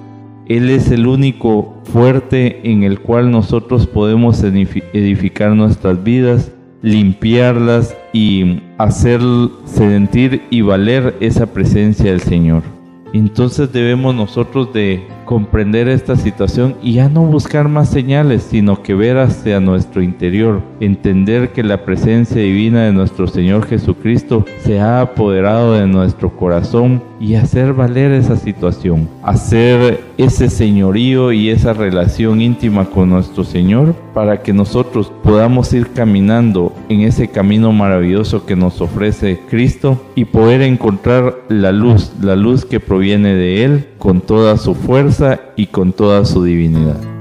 [0.47, 8.61] Él es el único fuerte en el cual nosotros podemos edificar nuestras vidas, limpiarlas y
[8.77, 9.21] hacer
[9.65, 12.74] sentir y valer esa presencia del Señor.
[13.15, 18.93] Entonces debemos nosotros de comprender esta situación y ya no buscar más señales, sino que
[18.93, 25.01] ver hacia nuestro interior, entender que la presencia divina de nuestro Señor Jesucristo se ha
[25.01, 32.41] apoderado de nuestro corazón y hacer valer esa situación, hacer ese señorío y esa relación
[32.41, 38.55] íntima con nuestro Señor para que nosotros podamos ir caminando en ese camino maravilloso que
[38.55, 44.21] nos ofrece Cristo y poder encontrar la luz, la luz que proviene de Él con
[44.21, 45.14] toda su fuerza
[45.55, 47.14] y con toda su divinidad.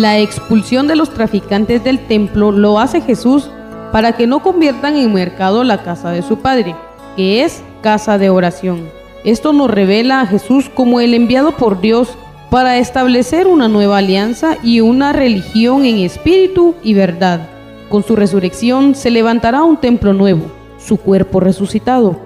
[0.00, 3.50] La expulsión de los traficantes del templo lo hace Jesús
[3.92, 6.74] para que no conviertan en mercado la casa de su Padre,
[7.16, 8.88] que es casa de oración.
[9.24, 12.16] Esto nos revela a Jesús como el enviado por Dios
[12.48, 17.50] para establecer una nueva alianza y una religión en espíritu y verdad.
[17.90, 20.46] Con su resurrección se levantará un templo nuevo,
[20.78, 22.18] su cuerpo resucitado.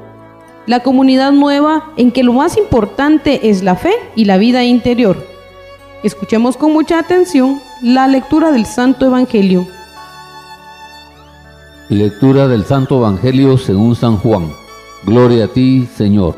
[0.67, 5.34] La comunidad nueva en que lo más importante es la fe y la vida interior.
[6.05, 9.67] Escuchemos con mucha atención la lectura del Santo Evangelio.
[11.89, 14.53] Lectura del Santo Evangelio según San Juan.
[15.07, 16.37] Gloria a ti, Señor.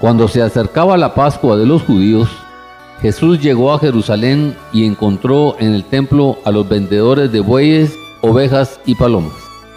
[0.00, 2.28] Cuando se acercaba la Pascua de los judíos,
[3.00, 8.80] Jesús llegó a Jerusalén y encontró en el templo a los vendedores de bueyes, ovejas
[8.84, 9.32] y palomas,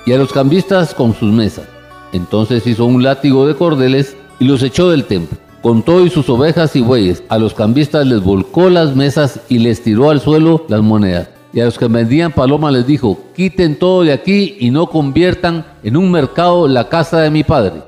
[0.08, 1.68] y a los cambistas con sus mesas.
[2.12, 6.76] Entonces hizo un látigo de cordeles y los echó del templo contó y sus ovejas
[6.76, 7.24] y bueyes.
[7.28, 11.30] A los cambistas les volcó las mesas y les tiró al suelo las monedas.
[11.54, 15.66] Y a los que vendían palomas les dijo, quiten todo de aquí y no conviertan
[15.82, 17.82] en un mercado la casa de mi padre.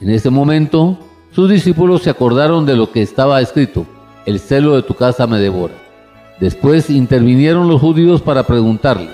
[0.00, 0.98] En ese momento,
[1.30, 3.86] sus discípulos se acordaron de lo que estaba escrito,
[4.26, 5.74] el celo de tu casa me devora.
[6.40, 9.10] Después intervinieron los judíos para preguntarle,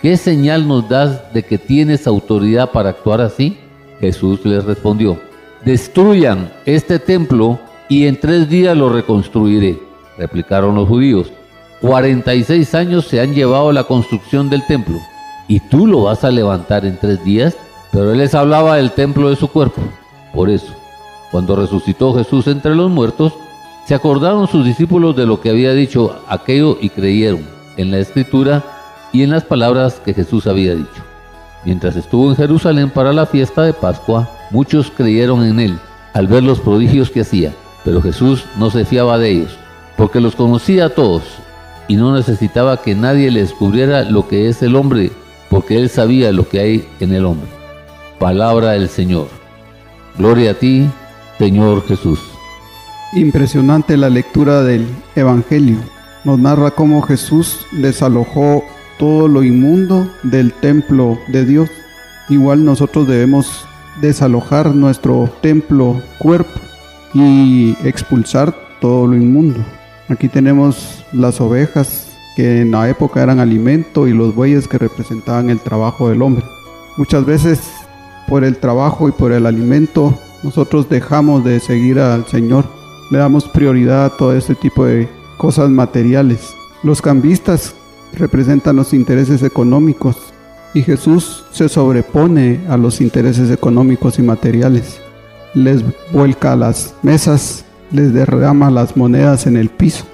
[0.00, 3.58] ¿qué señal nos das de que tienes autoridad para actuar así?
[4.00, 5.18] Jesús les respondió,
[5.64, 7.58] destruyan este templo
[7.88, 9.78] y en tres días lo reconstruiré,
[10.18, 11.32] replicaron los judíos.
[11.80, 14.98] 46 años se han llevado la construcción del templo,
[15.48, 17.56] y tú lo vas a levantar en tres días.
[17.90, 19.82] Pero él les hablaba del templo de su cuerpo.
[20.32, 20.72] Por eso,
[21.30, 23.34] cuando resucitó Jesús entre los muertos,
[23.86, 27.46] se acordaron sus discípulos de lo que había dicho aquello y creyeron
[27.76, 28.62] en la escritura
[29.12, 31.02] y en las palabras que Jesús había dicho.
[31.64, 35.78] Mientras estuvo en Jerusalén para la fiesta de Pascua, muchos creyeron en él
[36.12, 37.52] al ver los prodigios que hacía,
[37.84, 39.58] pero Jesús no se fiaba de ellos,
[39.96, 41.22] porque los conocía a todos
[41.88, 45.10] y no necesitaba que nadie le descubriera lo que es el hombre,
[45.50, 47.48] porque él sabía lo que hay en el hombre.
[48.18, 49.28] Palabra del Señor.
[50.16, 50.88] Gloria a ti,
[51.38, 52.20] Señor Jesús.
[53.14, 54.86] Impresionante la lectura del
[55.16, 55.78] Evangelio.
[56.24, 58.62] Nos narra cómo Jesús desalojó
[58.98, 61.68] todo lo inmundo del templo de Dios.
[62.28, 63.66] Igual nosotros debemos
[64.00, 66.60] desalojar nuestro templo cuerpo
[67.14, 69.60] y expulsar todo lo inmundo.
[70.08, 75.50] Aquí tenemos las ovejas que en la época eran alimento y los bueyes que representaban
[75.50, 76.44] el trabajo del hombre.
[76.96, 77.60] Muchas veces
[78.28, 82.64] por el trabajo y por el alimento nosotros dejamos de seguir al Señor.
[83.10, 86.54] Le damos prioridad a todo este tipo de cosas materiales.
[86.82, 87.74] Los cambistas
[88.14, 90.31] representan los intereses económicos
[90.74, 95.00] y Jesús se sobrepone a los intereses económicos y materiales.
[95.54, 100.04] Les vuelca las mesas, les derrama las monedas en el piso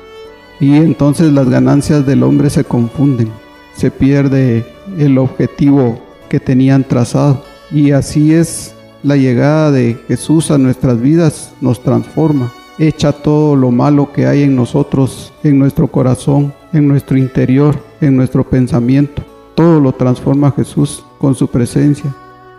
[0.61, 3.31] y entonces las ganancias del hombre se confunden.
[3.77, 4.67] Se pierde
[4.99, 11.53] el objetivo que tenían trazado y así es la llegada de Jesús a nuestras vidas,
[11.61, 17.17] nos transforma, echa todo lo malo que hay en nosotros, en nuestro corazón, en nuestro
[17.17, 19.23] interior, en nuestro pensamiento.
[19.59, 22.15] Todo lo transforma Jesús con su presencia.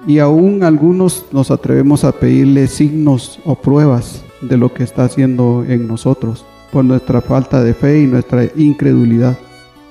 [0.05, 5.63] Y aún algunos nos atrevemos a pedirle signos o pruebas de lo que está haciendo
[5.65, 9.39] en nosotros por nuestra falta de fe y nuestra incredulidad.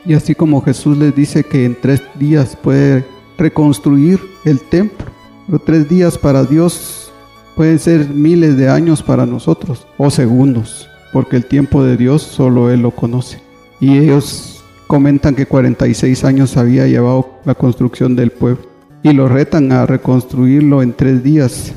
[0.04, 3.06] Y así como Jesús les dice que en tres días puede
[3.38, 5.06] reconstruir el templo,
[5.46, 7.10] Pero tres días para Dios
[7.56, 12.70] pueden ser miles de años para nosotros o segundos, porque el tiempo de Dios solo
[12.70, 13.40] Él lo conoce.
[13.80, 14.57] Y ellos
[14.88, 18.62] comentan que 46 años había llevado la construcción del pueblo
[19.02, 21.72] y lo retan a reconstruirlo en tres días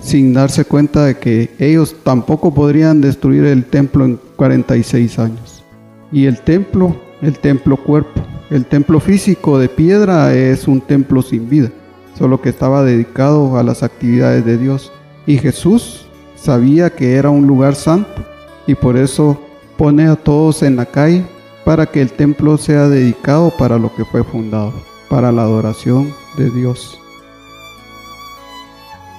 [0.00, 5.64] sin darse cuenta de que ellos tampoco podrían destruir el templo en 46 años.
[6.12, 11.48] Y el templo, el templo cuerpo, el templo físico de piedra es un templo sin
[11.48, 11.70] vida,
[12.16, 14.92] solo que estaba dedicado a las actividades de Dios.
[15.26, 18.24] Y Jesús sabía que era un lugar santo
[18.66, 19.40] y por eso
[19.76, 21.24] pone a todos en la calle
[21.64, 24.72] para que el templo sea dedicado para lo que fue fundado,
[25.08, 27.00] para la adoración de Dios.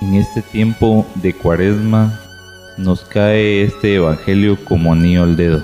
[0.01, 2.19] En este tiempo de cuaresma
[2.77, 5.63] nos cae este Evangelio como anillo al dedo.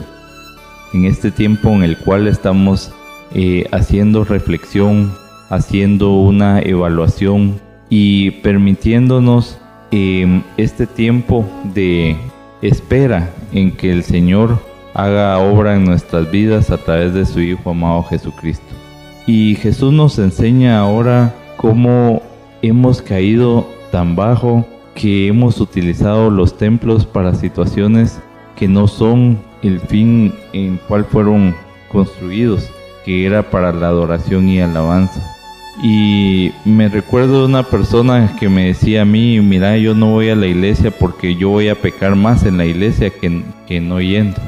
[0.94, 2.92] En este tiempo en el cual estamos
[3.34, 5.14] eh, haciendo reflexión,
[5.50, 7.60] haciendo una evaluación
[7.90, 9.58] y permitiéndonos
[9.92, 12.18] em, este tiempo de
[12.62, 17.72] espera en que el Señor haga obra en nuestras vidas a través de su Hijo
[17.72, 18.66] amado Jesucristo.
[19.28, 22.22] Y Jesús nos enseña ahora cómo
[22.62, 24.66] hemos caído tan bajo
[24.96, 28.20] que hemos utilizado los templos para situaciones
[28.56, 31.56] que no son el fin en cual fueron
[31.92, 32.70] construidos,
[33.06, 35.22] que era para la adoración y alabanza.
[35.84, 40.30] Y me recuerdo de una persona que me decía a mí, mira, yo no voy
[40.30, 44.02] a la iglesia porque yo voy a pecar más en la iglesia que, que no
[44.02, 44.40] yendo.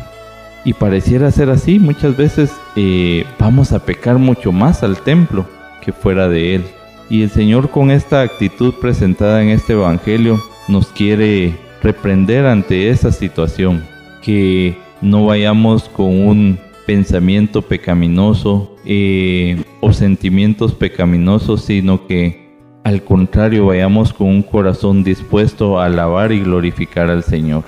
[0.65, 5.45] Y pareciera ser así, muchas veces eh, vamos a pecar mucho más al templo
[5.81, 6.63] que fuera de él.
[7.09, 13.11] Y el Señor con esta actitud presentada en este Evangelio nos quiere reprender ante esa
[13.11, 13.83] situación,
[14.21, 16.57] que no vayamos con un
[16.87, 22.43] pensamiento pecaminoso eh, o sentimientos pecaminosos, sino que
[22.83, 27.63] al contrario vayamos con un corazón dispuesto a alabar y glorificar al Señor.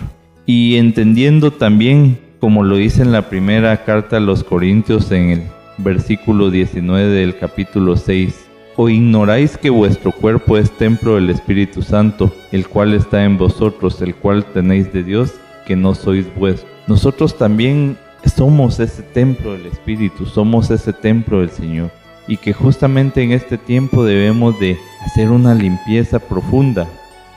[0.46, 5.44] Y entendiendo también, como lo dice en la primera carta a los Corintios en el
[5.80, 12.32] versículo 19 del capítulo 6, ¿O ignoráis que vuestro cuerpo es templo del Espíritu Santo,
[12.52, 15.34] el cual está en vosotros, el cual tenéis de Dios,
[15.66, 16.72] que no sois vuestros?
[16.86, 17.98] Nosotros también
[18.36, 21.90] somos ese templo del Espíritu, somos ese templo del Señor.
[22.28, 26.88] Y que justamente en este tiempo debemos de hacer una limpieza profunda,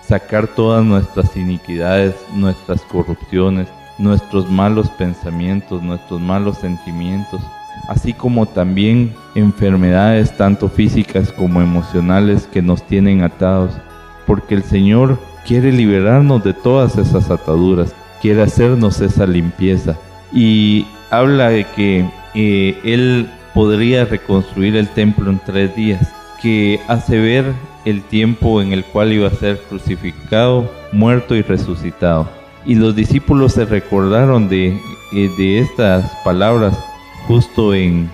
[0.07, 3.69] sacar todas nuestras iniquidades, nuestras corrupciones,
[3.99, 7.41] nuestros malos pensamientos, nuestros malos sentimientos,
[7.89, 13.73] así como también enfermedades tanto físicas como emocionales que nos tienen atados,
[14.27, 19.97] porque el Señor quiere liberarnos de todas esas ataduras, quiere hacernos esa limpieza
[20.33, 27.19] y habla de que eh, Él podría reconstruir el templo en tres días, que hace
[27.19, 27.53] ver
[27.85, 32.38] el tiempo en el cual iba a ser crucificado, muerto y resucitado.
[32.69, 34.81] Y los discípulos se recordaron de,
[35.13, 36.79] eh, de estas palabras
[37.27, 38.11] justo en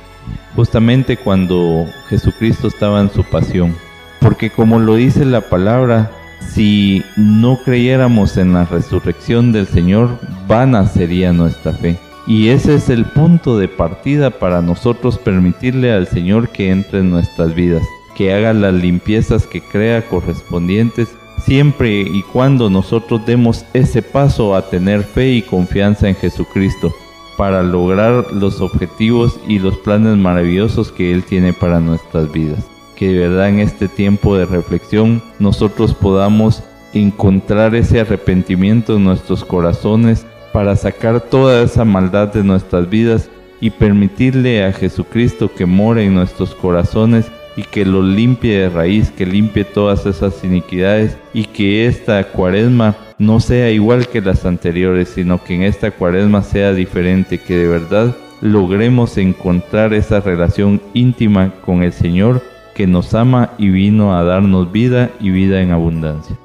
[0.54, 3.74] justamente cuando Jesucristo estaba en su pasión.
[4.20, 6.10] Porque como lo dice la palabra,
[6.52, 11.98] si no creyéramos en la resurrección del Señor, vana sería nuestra fe.
[12.26, 17.10] Y ese es el punto de partida para nosotros permitirle al Señor que entre en
[17.10, 17.82] nuestras vidas,
[18.16, 21.08] que haga las limpiezas que crea correspondientes,
[21.42, 26.92] siempre y cuando nosotros demos ese paso a tener fe y confianza en Jesucristo
[27.36, 32.64] para lograr los objetivos y los planes maravillosos que Él tiene para nuestras vidas.
[32.96, 36.62] Que de verdad en este tiempo de reflexión nosotros podamos
[36.92, 43.28] encontrar ese arrepentimiento en nuestros corazones para sacar toda esa maldad de nuestras vidas
[43.60, 47.26] y permitirle a Jesucristo que more en nuestros corazones
[47.56, 52.96] y que lo limpie de raíz, que limpie todas esas iniquidades y que esta cuaresma
[53.18, 57.68] no sea igual que las anteriores, sino que en esta cuaresma sea diferente, que de
[57.68, 62.42] verdad logremos encontrar esa relación íntima con el Señor
[62.74, 66.36] que nos ama y vino a darnos vida y vida en abundancia.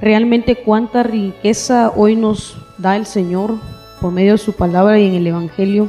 [0.00, 3.56] Realmente cuánta riqueza hoy nos da el Señor
[4.00, 5.88] por medio de su palabra y en el Evangelio.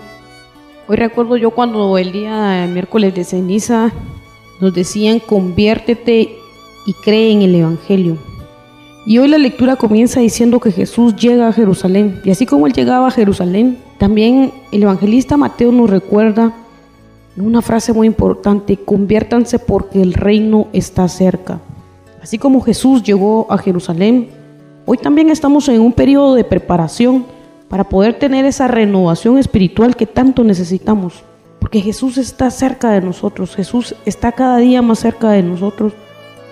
[0.91, 3.91] Hoy recuerdo yo cuando el día miércoles de ceniza
[4.59, 6.39] nos decían conviértete
[6.83, 8.17] y cree en el Evangelio.
[9.05, 12.19] Y hoy la lectura comienza diciendo que Jesús llega a Jerusalén.
[12.23, 16.55] Y así como él llegaba a Jerusalén, también el evangelista Mateo nos recuerda
[17.37, 21.59] una frase muy importante, conviértanse porque el reino está cerca.
[22.19, 24.29] Así como Jesús llegó a Jerusalén,
[24.87, 27.25] hoy también estamos en un periodo de preparación
[27.69, 31.23] para poder tener esa renovación espiritual que tanto necesitamos.
[31.59, 35.93] Porque Jesús está cerca de nosotros, Jesús está cada día más cerca de nosotros,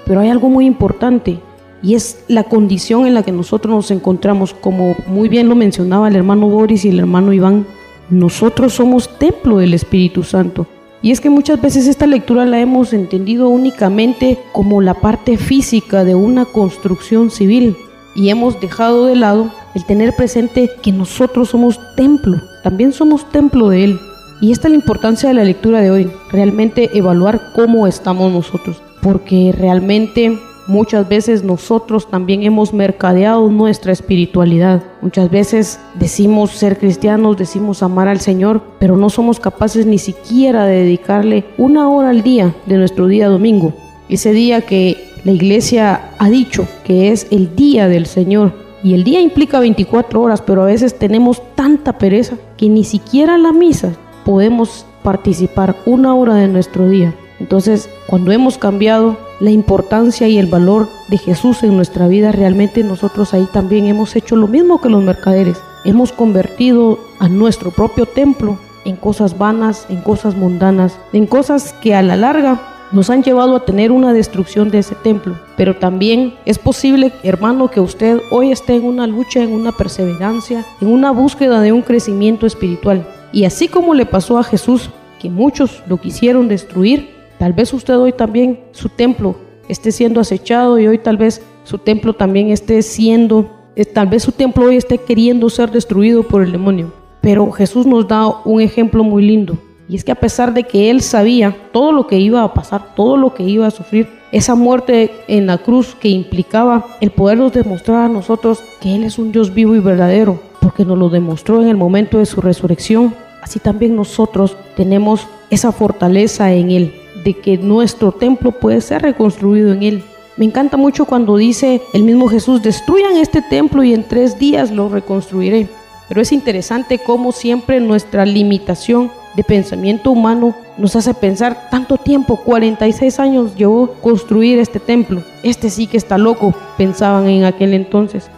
[0.05, 1.39] pero hay algo muy importante
[1.81, 6.07] y es la condición en la que nosotros nos encontramos, como muy bien lo mencionaba
[6.07, 7.65] el hermano Boris y el hermano Iván,
[8.09, 10.65] nosotros somos templo del Espíritu Santo.
[11.01, 16.03] Y es que muchas veces esta lectura la hemos entendido únicamente como la parte física
[16.03, 17.77] de una construcción civil
[18.17, 23.69] y hemos dejado de lado el tener presente que nosotros somos templo, también somos templo
[23.69, 23.99] de Él.
[24.41, 28.81] Y esta es la importancia de la lectura de hoy, realmente evaluar cómo estamos nosotros,
[29.01, 30.37] porque realmente
[30.67, 34.83] muchas veces nosotros también hemos mercadeado nuestra espiritualidad.
[35.01, 40.65] Muchas veces decimos ser cristianos, decimos amar al Señor, pero no somos capaces ni siquiera
[40.65, 43.73] de dedicarle una hora al día de nuestro día domingo.
[44.09, 48.53] Ese día que la iglesia ha dicho que es el día del Señor.
[48.83, 53.37] Y el día implica 24 horas, pero a veces tenemos tanta pereza que ni siquiera
[53.37, 53.93] la misa
[54.23, 57.13] podemos participar una hora de nuestro día.
[57.39, 62.83] Entonces, cuando hemos cambiado la importancia y el valor de Jesús en nuestra vida, realmente
[62.83, 65.57] nosotros ahí también hemos hecho lo mismo que los mercaderes.
[65.85, 71.93] Hemos convertido a nuestro propio templo en cosas vanas, en cosas mundanas, en cosas que
[71.93, 75.37] a la larga nos han llevado a tener una destrucción de ese templo.
[75.55, 80.65] Pero también es posible, hermano, que usted hoy esté en una lucha, en una perseverancia,
[80.81, 83.07] en una búsqueda de un crecimiento espiritual.
[83.31, 87.09] Y así como le pasó a Jesús, que muchos lo quisieron destruir,
[87.39, 89.35] tal vez usted hoy también, su templo
[89.67, 94.23] esté siendo acechado y hoy tal vez su templo también esté siendo, eh, tal vez
[94.23, 96.93] su templo hoy esté queriendo ser destruido por el demonio.
[97.21, 99.57] Pero Jesús nos da un ejemplo muy lindo.
[99.89, 102.93] Y es que a pesar de que él sabía todo lo que iba a pasar,
[102.95, 107.53] todo lo que iba a sufrir, esa muerte en la cruz que implicaba el podernos
[107.53, 111.61] demostrar a nosotros que Él es un Dios vivo y verdadero, porque nos lo demostró
[111.61, 117.35] en el momento de su resurrección, así también nosotros tenemos esa fortaleza en Él, de
[117.35, 120.03] que nuestro templo puede ser reconstruido en Él.
[120.35, 124.71] Me encanta mucho cuando dice el mismo Jesús, destruyan este templo y en tres días
[124.71, 125.67] lo reconstruiré.
[126.07, 132.37] Pero es interesante cómo siempre nuestra limitación de pensamiento humano nos hace pensar tanto tiempo,
[132.37, 135.23] 46 años llevó construir este templo.
[135.43, 138.29] Este sí que está loco, pensaban en aquel entonces.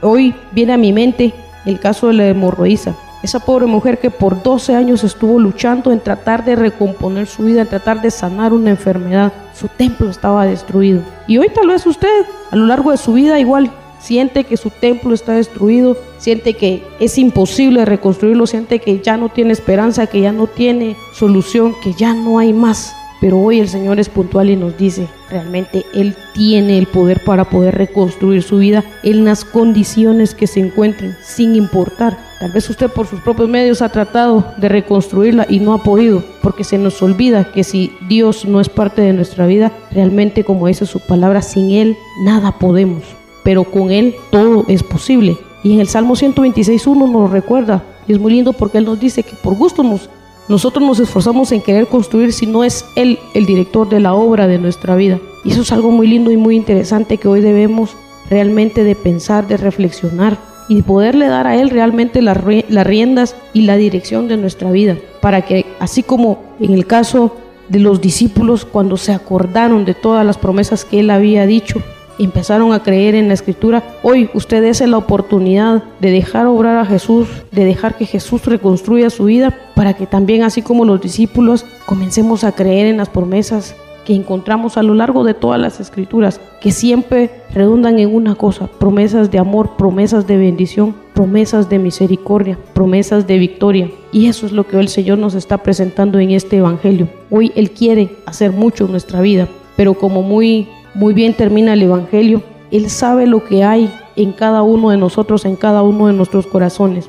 [0.00, 1.34] Hoy viene a mi mente
[1.66, 2.94] el caso de la hemorroísa.
[3.22, 7.60] Esa pobre mujer que por 12 años estuvo luchando en tratar de recomponer su vida,
[7.60, 9.30] en tratar de sanar una enfermedad.
[9.54, 11.02] Su templo estaba destruido.
[11.26, 13.70] Y hoy tal vez usted, a lo largo de su vida, igual
[14.00, 19.28] siente que su templo está destruido, siente que es imposible reconstruirlo, siente que ya no
[19.28, 22.94] tiene esperanza, que ya no tiene solución, que ya no hay más.
[23.20, 27.44] Pero hoy el Señor es puntual y nos dice, realmente Él tiene el poder para
[27.44, 32.16] poder reconstruir su vida en las condiciones que se encuentren, sin importar.
[32.40, 36.24] Tal vez usted por sus propios medios ha tratado de reconstruirla y no ha podido,
[36.42, 40.66] porque se nos olvida que si Dios no es parte de nuestra vida, realmente como
[40.66, 45.36] dice su palabra, sin Él nada podemos pero con Él todo es posible.
[45.62, 47.82] Y en el Salmo 126.1 nos lo recuerda.
[48.06, 50.08] Y es muy lindo porque Él nos dice que por gusto nos,
[50.48, 54.46] nosotros nos esforzamos en querer construir si no es Él el director de la obra
[54.46, 55.18] de nuestra vida.
[55.44, 57.96] Y eso es algo muy lindo y muy interesante que hoy debemos
[58.28, 60.38] realmente de pensar, de reflexionar
[60.68, 64.96] y de poderle dar a Él realmente las riendas y la dirección de nuestra vida.
[65.20, 67.36] Para que así como en el caso
[67.68, 71.82] de los discípulos cuando se acordaron de todas las promesas que Él había dicho,
[72.24, 76.86] empezaron a creer en la escritura, hoy usted es la oportunidad de dejar obrar a
[76.86, 81.64] Jesús, de dejar que Jesús reconstruya su vida para que también así como los discípulos
[81.86, 86.40] comencemos a creer en las promesas que encontramos a lo largo de todas las escrituras,
[86.60, 92.58] que siempre redundan en una cosa, promesas de amor, promesas de bendición, promesas de misericordia,
[92.72, 93.90] promesas de victoria.
[94.12, 97.08] Y eso es lo que el Señor nos está presentando en este Evangelio.
[97.30, 101.82] Hoy Él quiere hacer mucho en nuestra vida, pero como muy muy bien termina el
[101.82, 102.42] Evangelio.
[102.70, 106.46] Él sabe lo que hay en cada uno de nosotros, en cada uno de nuestros
[106.46, 107.08] corazones.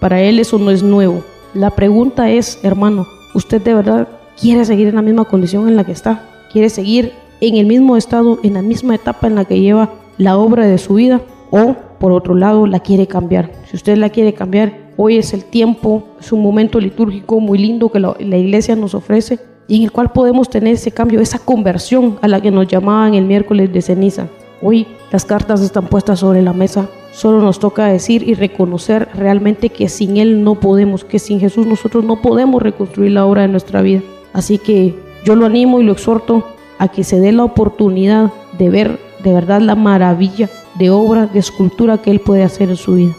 [0.00, 1.22] Para Él eso no es nuevo.
[1.54, 4.08] La pregunta es, hermano, ¿usted de verdad
[4.40, 6.28] quiere seguir en la misma condición en la que está?
[6.52, 10.36] ¿Quiere seguir en el mismo estado, en la misma etapa en la que lleva la
[10.38, 11.20] obra de su vida?
[11.50, 13.52] ¿O, por otro lado, la quiere cambiar?
[13.68, 17.90] Si usted la quiere cambiar, hoy es el tiempo, es un momento litúrgico muy lindo
[17.90, 19.38] que la, iglesia nos ofrece
[19.70, 23.14] y en el cual podemos tener ese cambio, esa conversión a la que nos llamaban
[23.14, 24.26] el miércoles de ceniza.
[24.60, 29.70] Hoy las cartas están puestas sobre la mesa, solo nos toca decir y reconocer realmente
[29.70, 33.48] que sin Él no podemos, que sin Jesús nosotros no podemos reconstruir la obra de
[33.48, 34.02] nuestra vida.
[34.32, 36.44] Así que yo lo animo y lo exhorto
[36.78, 40.50] a que se dé la oportunidad de ver de verdad la maravilla
[40.80, 43.12] de obra, de escultura que Él puede hacer en su vida.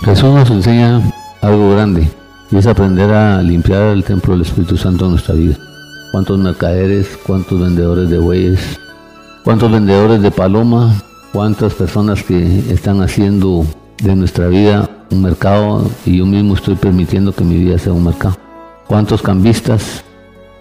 [0.00, 1.02] Jesús nos enseña
[1.42, 2.21] algo grande
[2.52, 5.56] y es aprender a limpiar el templo del Espíritu Santo en nuestra vida.
[6.12, 8.78] ¿Cuántos mercaderes, cuántos vendedores de bueyes,
[9.42, 13.64] cuántos vendedores de paloma, cuántas personas que están haciendo
[14.02, 18.04] de nuestra vida un mercado y yo mismo estoy permitiendo que mi vida sea un
[18.04, 18.36] mercado?
[18.86, 20.04] ¿Cuántos cambistas,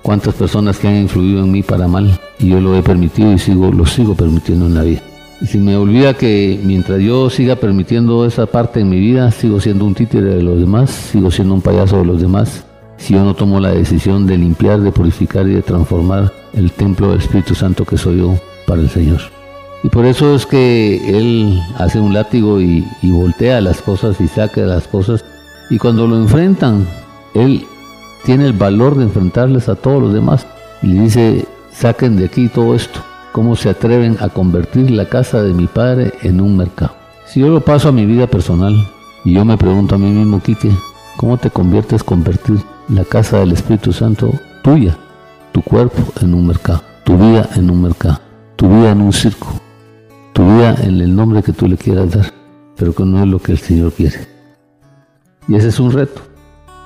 [0.02, 3.40] cuántas personas que han influido en mí para mal y yo lo he permitido y
[3.40, 5.11] sigo, lo sigo permitiendo en la vida?
[5.42, 9.60] Y si me olvida que mientras yo siga permitiendo esa parte en mi vida, sigo
[9.60, 12.64] siendo un títere de los demás, sigo siendo un payaso de los demás,
[12.98, 17.10] si yo no tomo la decisión de limpiar, de purificar y de transformar el templo
[17.10, 18.36] del Espíritu Santo que soy yo
[18.68, 19.20] para el Señor.
[19.84, 24.28] Y por eso es que Él hace un látigo y, y voltea las cosas y
[24.28, 25.26] saca las cosas.
[25.72, 26.86] Y cuando lo enfrentan,
[27.34, 27.66] Él
[28.26, 30.46] tiene el valor de enfrentarles a todos los demás.
[30.84, 33.00] Y le dice, saquen de aquí todo esto.
[33.32, 36.96] ¿Cómo se atreven a convertir la casa de mi padre en un mercado?
[37.26, 38.76] Si yo lo paso a mi vida personal
[39.24, 40.70] y yo me pregunto a mí mismo, Quique,
[41.16, 42.58] ¿cómo te conviertes convertir
[42.90, 44.98] la casa del Espíritu Santo tuya,
[45.54, 48.20] tu cuerpo en un mercado, tu vida en un mercado,
[48.58, 49.48] tu vida en un circo,
[50.34, 52.34] tu vida en el nombre que tú le quieras dar,
[52.76, 54.28] pero que no es lo que el Señor quiere?
[55.48, 56.22] Y ese es un reto,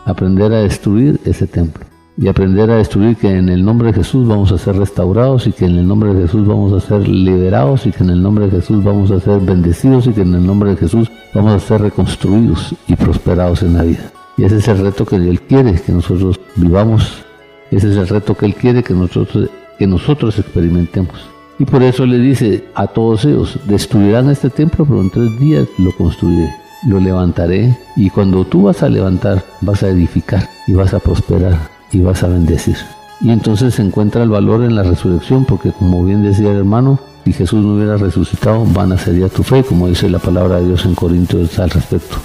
[0.06, 1.86] aprender a destruir ese templo
[2.18, 5.52] y aprender a destruir que en el nombre de Jesús vamos a ser restaurados y
[5.52, 8.46] que en el nombre de Jesús vamos a ser liberados y que en el nombre
[8.46, 11.60] de Jesús vamos a ser bendecidos y que en el nombre de Jesús vamos a
[11.60, 14.12] ser reconstruidos y prosperados en la vida.
[14.38, 17.24] Y ese es el reto que Él quiere que nosotros vivamos.
[17.72, 21.30] Ese es el reto que Él quiere que nosotros, que nosotros experimentemos.
[21.60, 25.68] Y por eso le dice a todos ellos, destruirán este templo, pero en tres días
[25.78, 26.50] lo construiré,
[26.88, 27.78] lo levantaré.
[27.96, 32.24] Y cuando tú vas a levantar, vas a edificar y vas a prosperar y vas
[32.24, 32.76] a bendecir.
[33.22, 37.00] Y entonces se encuentra el valor en la resurrección, porque como bien decía el hermano,
[37.24, 40.66] si Jesús no hubiera resucitado, van a sería tu fe, como dice la palabra de
[40.68, 42.18] Dios en Corintios al respecto.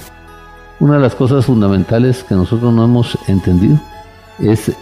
[0.81, 3.79] Una de las cosas fundamentales que nosotros no hemos entendido
[4.41, 4.73] es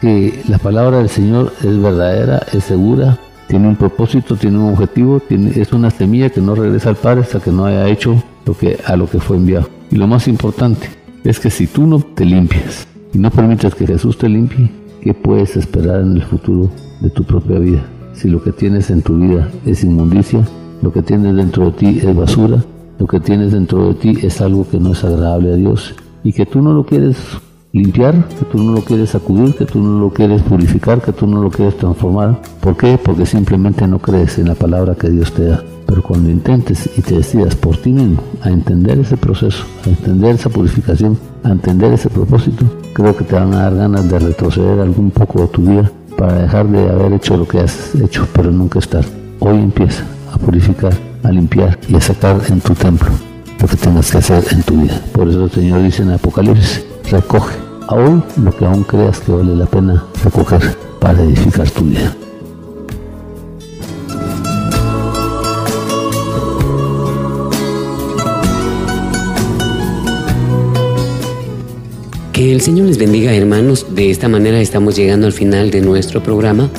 [0.00, 5.22] que la palabra del Señor es verdadera, es segura, tiene un propósito, tiene un objetivo,
[5.30, 8.80] es una semilla que no regresa al Padre hasta que no haya hecho lo que,
[8.84, 9.68] a lo que fue enviado.
[9.90, 10.90] Y lo más importante
[11.22, 14.70] es que si tú no te limpias, y no permitas que Jesús te limpie,
[15.02, 17.84] ¿qué puedes esperar en el futuro de tu propia vida?
[18.12, 20.46] Si lo que tienes en tu vida es inmundicia,
[20.82, 22.62] lo que tienes dentro de ti es basura,
[22.98, 25.94] lo que tienes dentro de ti es algo que no es agradable a Dios
[26.24, 27.16] y que tú no lo quieres
[27.72, 31.26] limpiar, que tú no lo quieres sacudir, que tú no lo quieres purificar, que tú
[31.26, 32.40] no lo quieres transformar.
[32.60, 32.98] ¿Por qué?
[33.02, 35.62] Porque simplemente no crees en la palabra que Dios te da.
[35.86, 40.34] Pero cuando intentes y te decidas por ti mismo a entender ese proceso, a entender
[40.34, 44.80] esa purificación, a entender ese propósito, creo que te van a dar ganas de retroceder
[44.80, 48.50] algún poco de tu vida para dejar de haber hecho lo que has hecho, pero
[48.50, 49.04] nunca estar.
[49.38, 50.92] Hoy empieza a purificar,
[51.22, 53.08] a limpiar y a sacar en tu templo
[53.60, 55.00] lo que tengas que hacer en tu vida.
[55.12, 57.56] Por eso el Señor dice en Apocalipsis, recoge
[57.86, 62.14] aún lo que aún creas que vale la pena recoger para edificar tu vida.
[72.32, 73.86] Que el Señor les bendiga hermanos.
[73.96, 76.70] De esta manera estamos llegando al final de nuestro programa.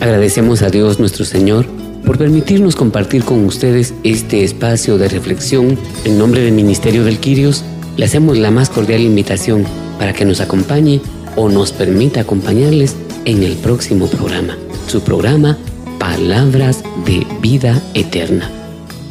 [0.00, 1.66] Agradecemos a Dios nuestro Señor
[2.04, 5.78] por permitirnos compartir con ustedes este espacio de reflexión.
[6.04, 7.64] En nombre del Ministerio del Quirios,
[7.96, 9.64] le hacemos la más cordial invitación
[9.98, 11.00] para que nos acompañe
[11.36, 14.56] o nos permita acompañarles en el próximo programa.
[14.86, 15.58] Su programa,
[15.98, 18.50] Palabras de Vida Eterna.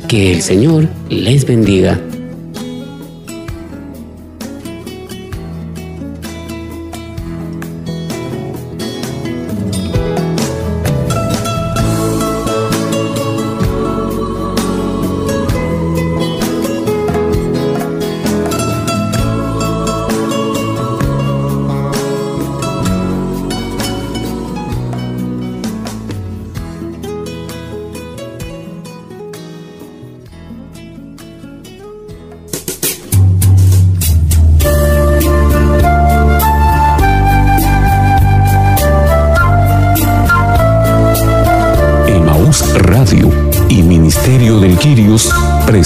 [0.08, 2.00] Que el Señor les bendiga.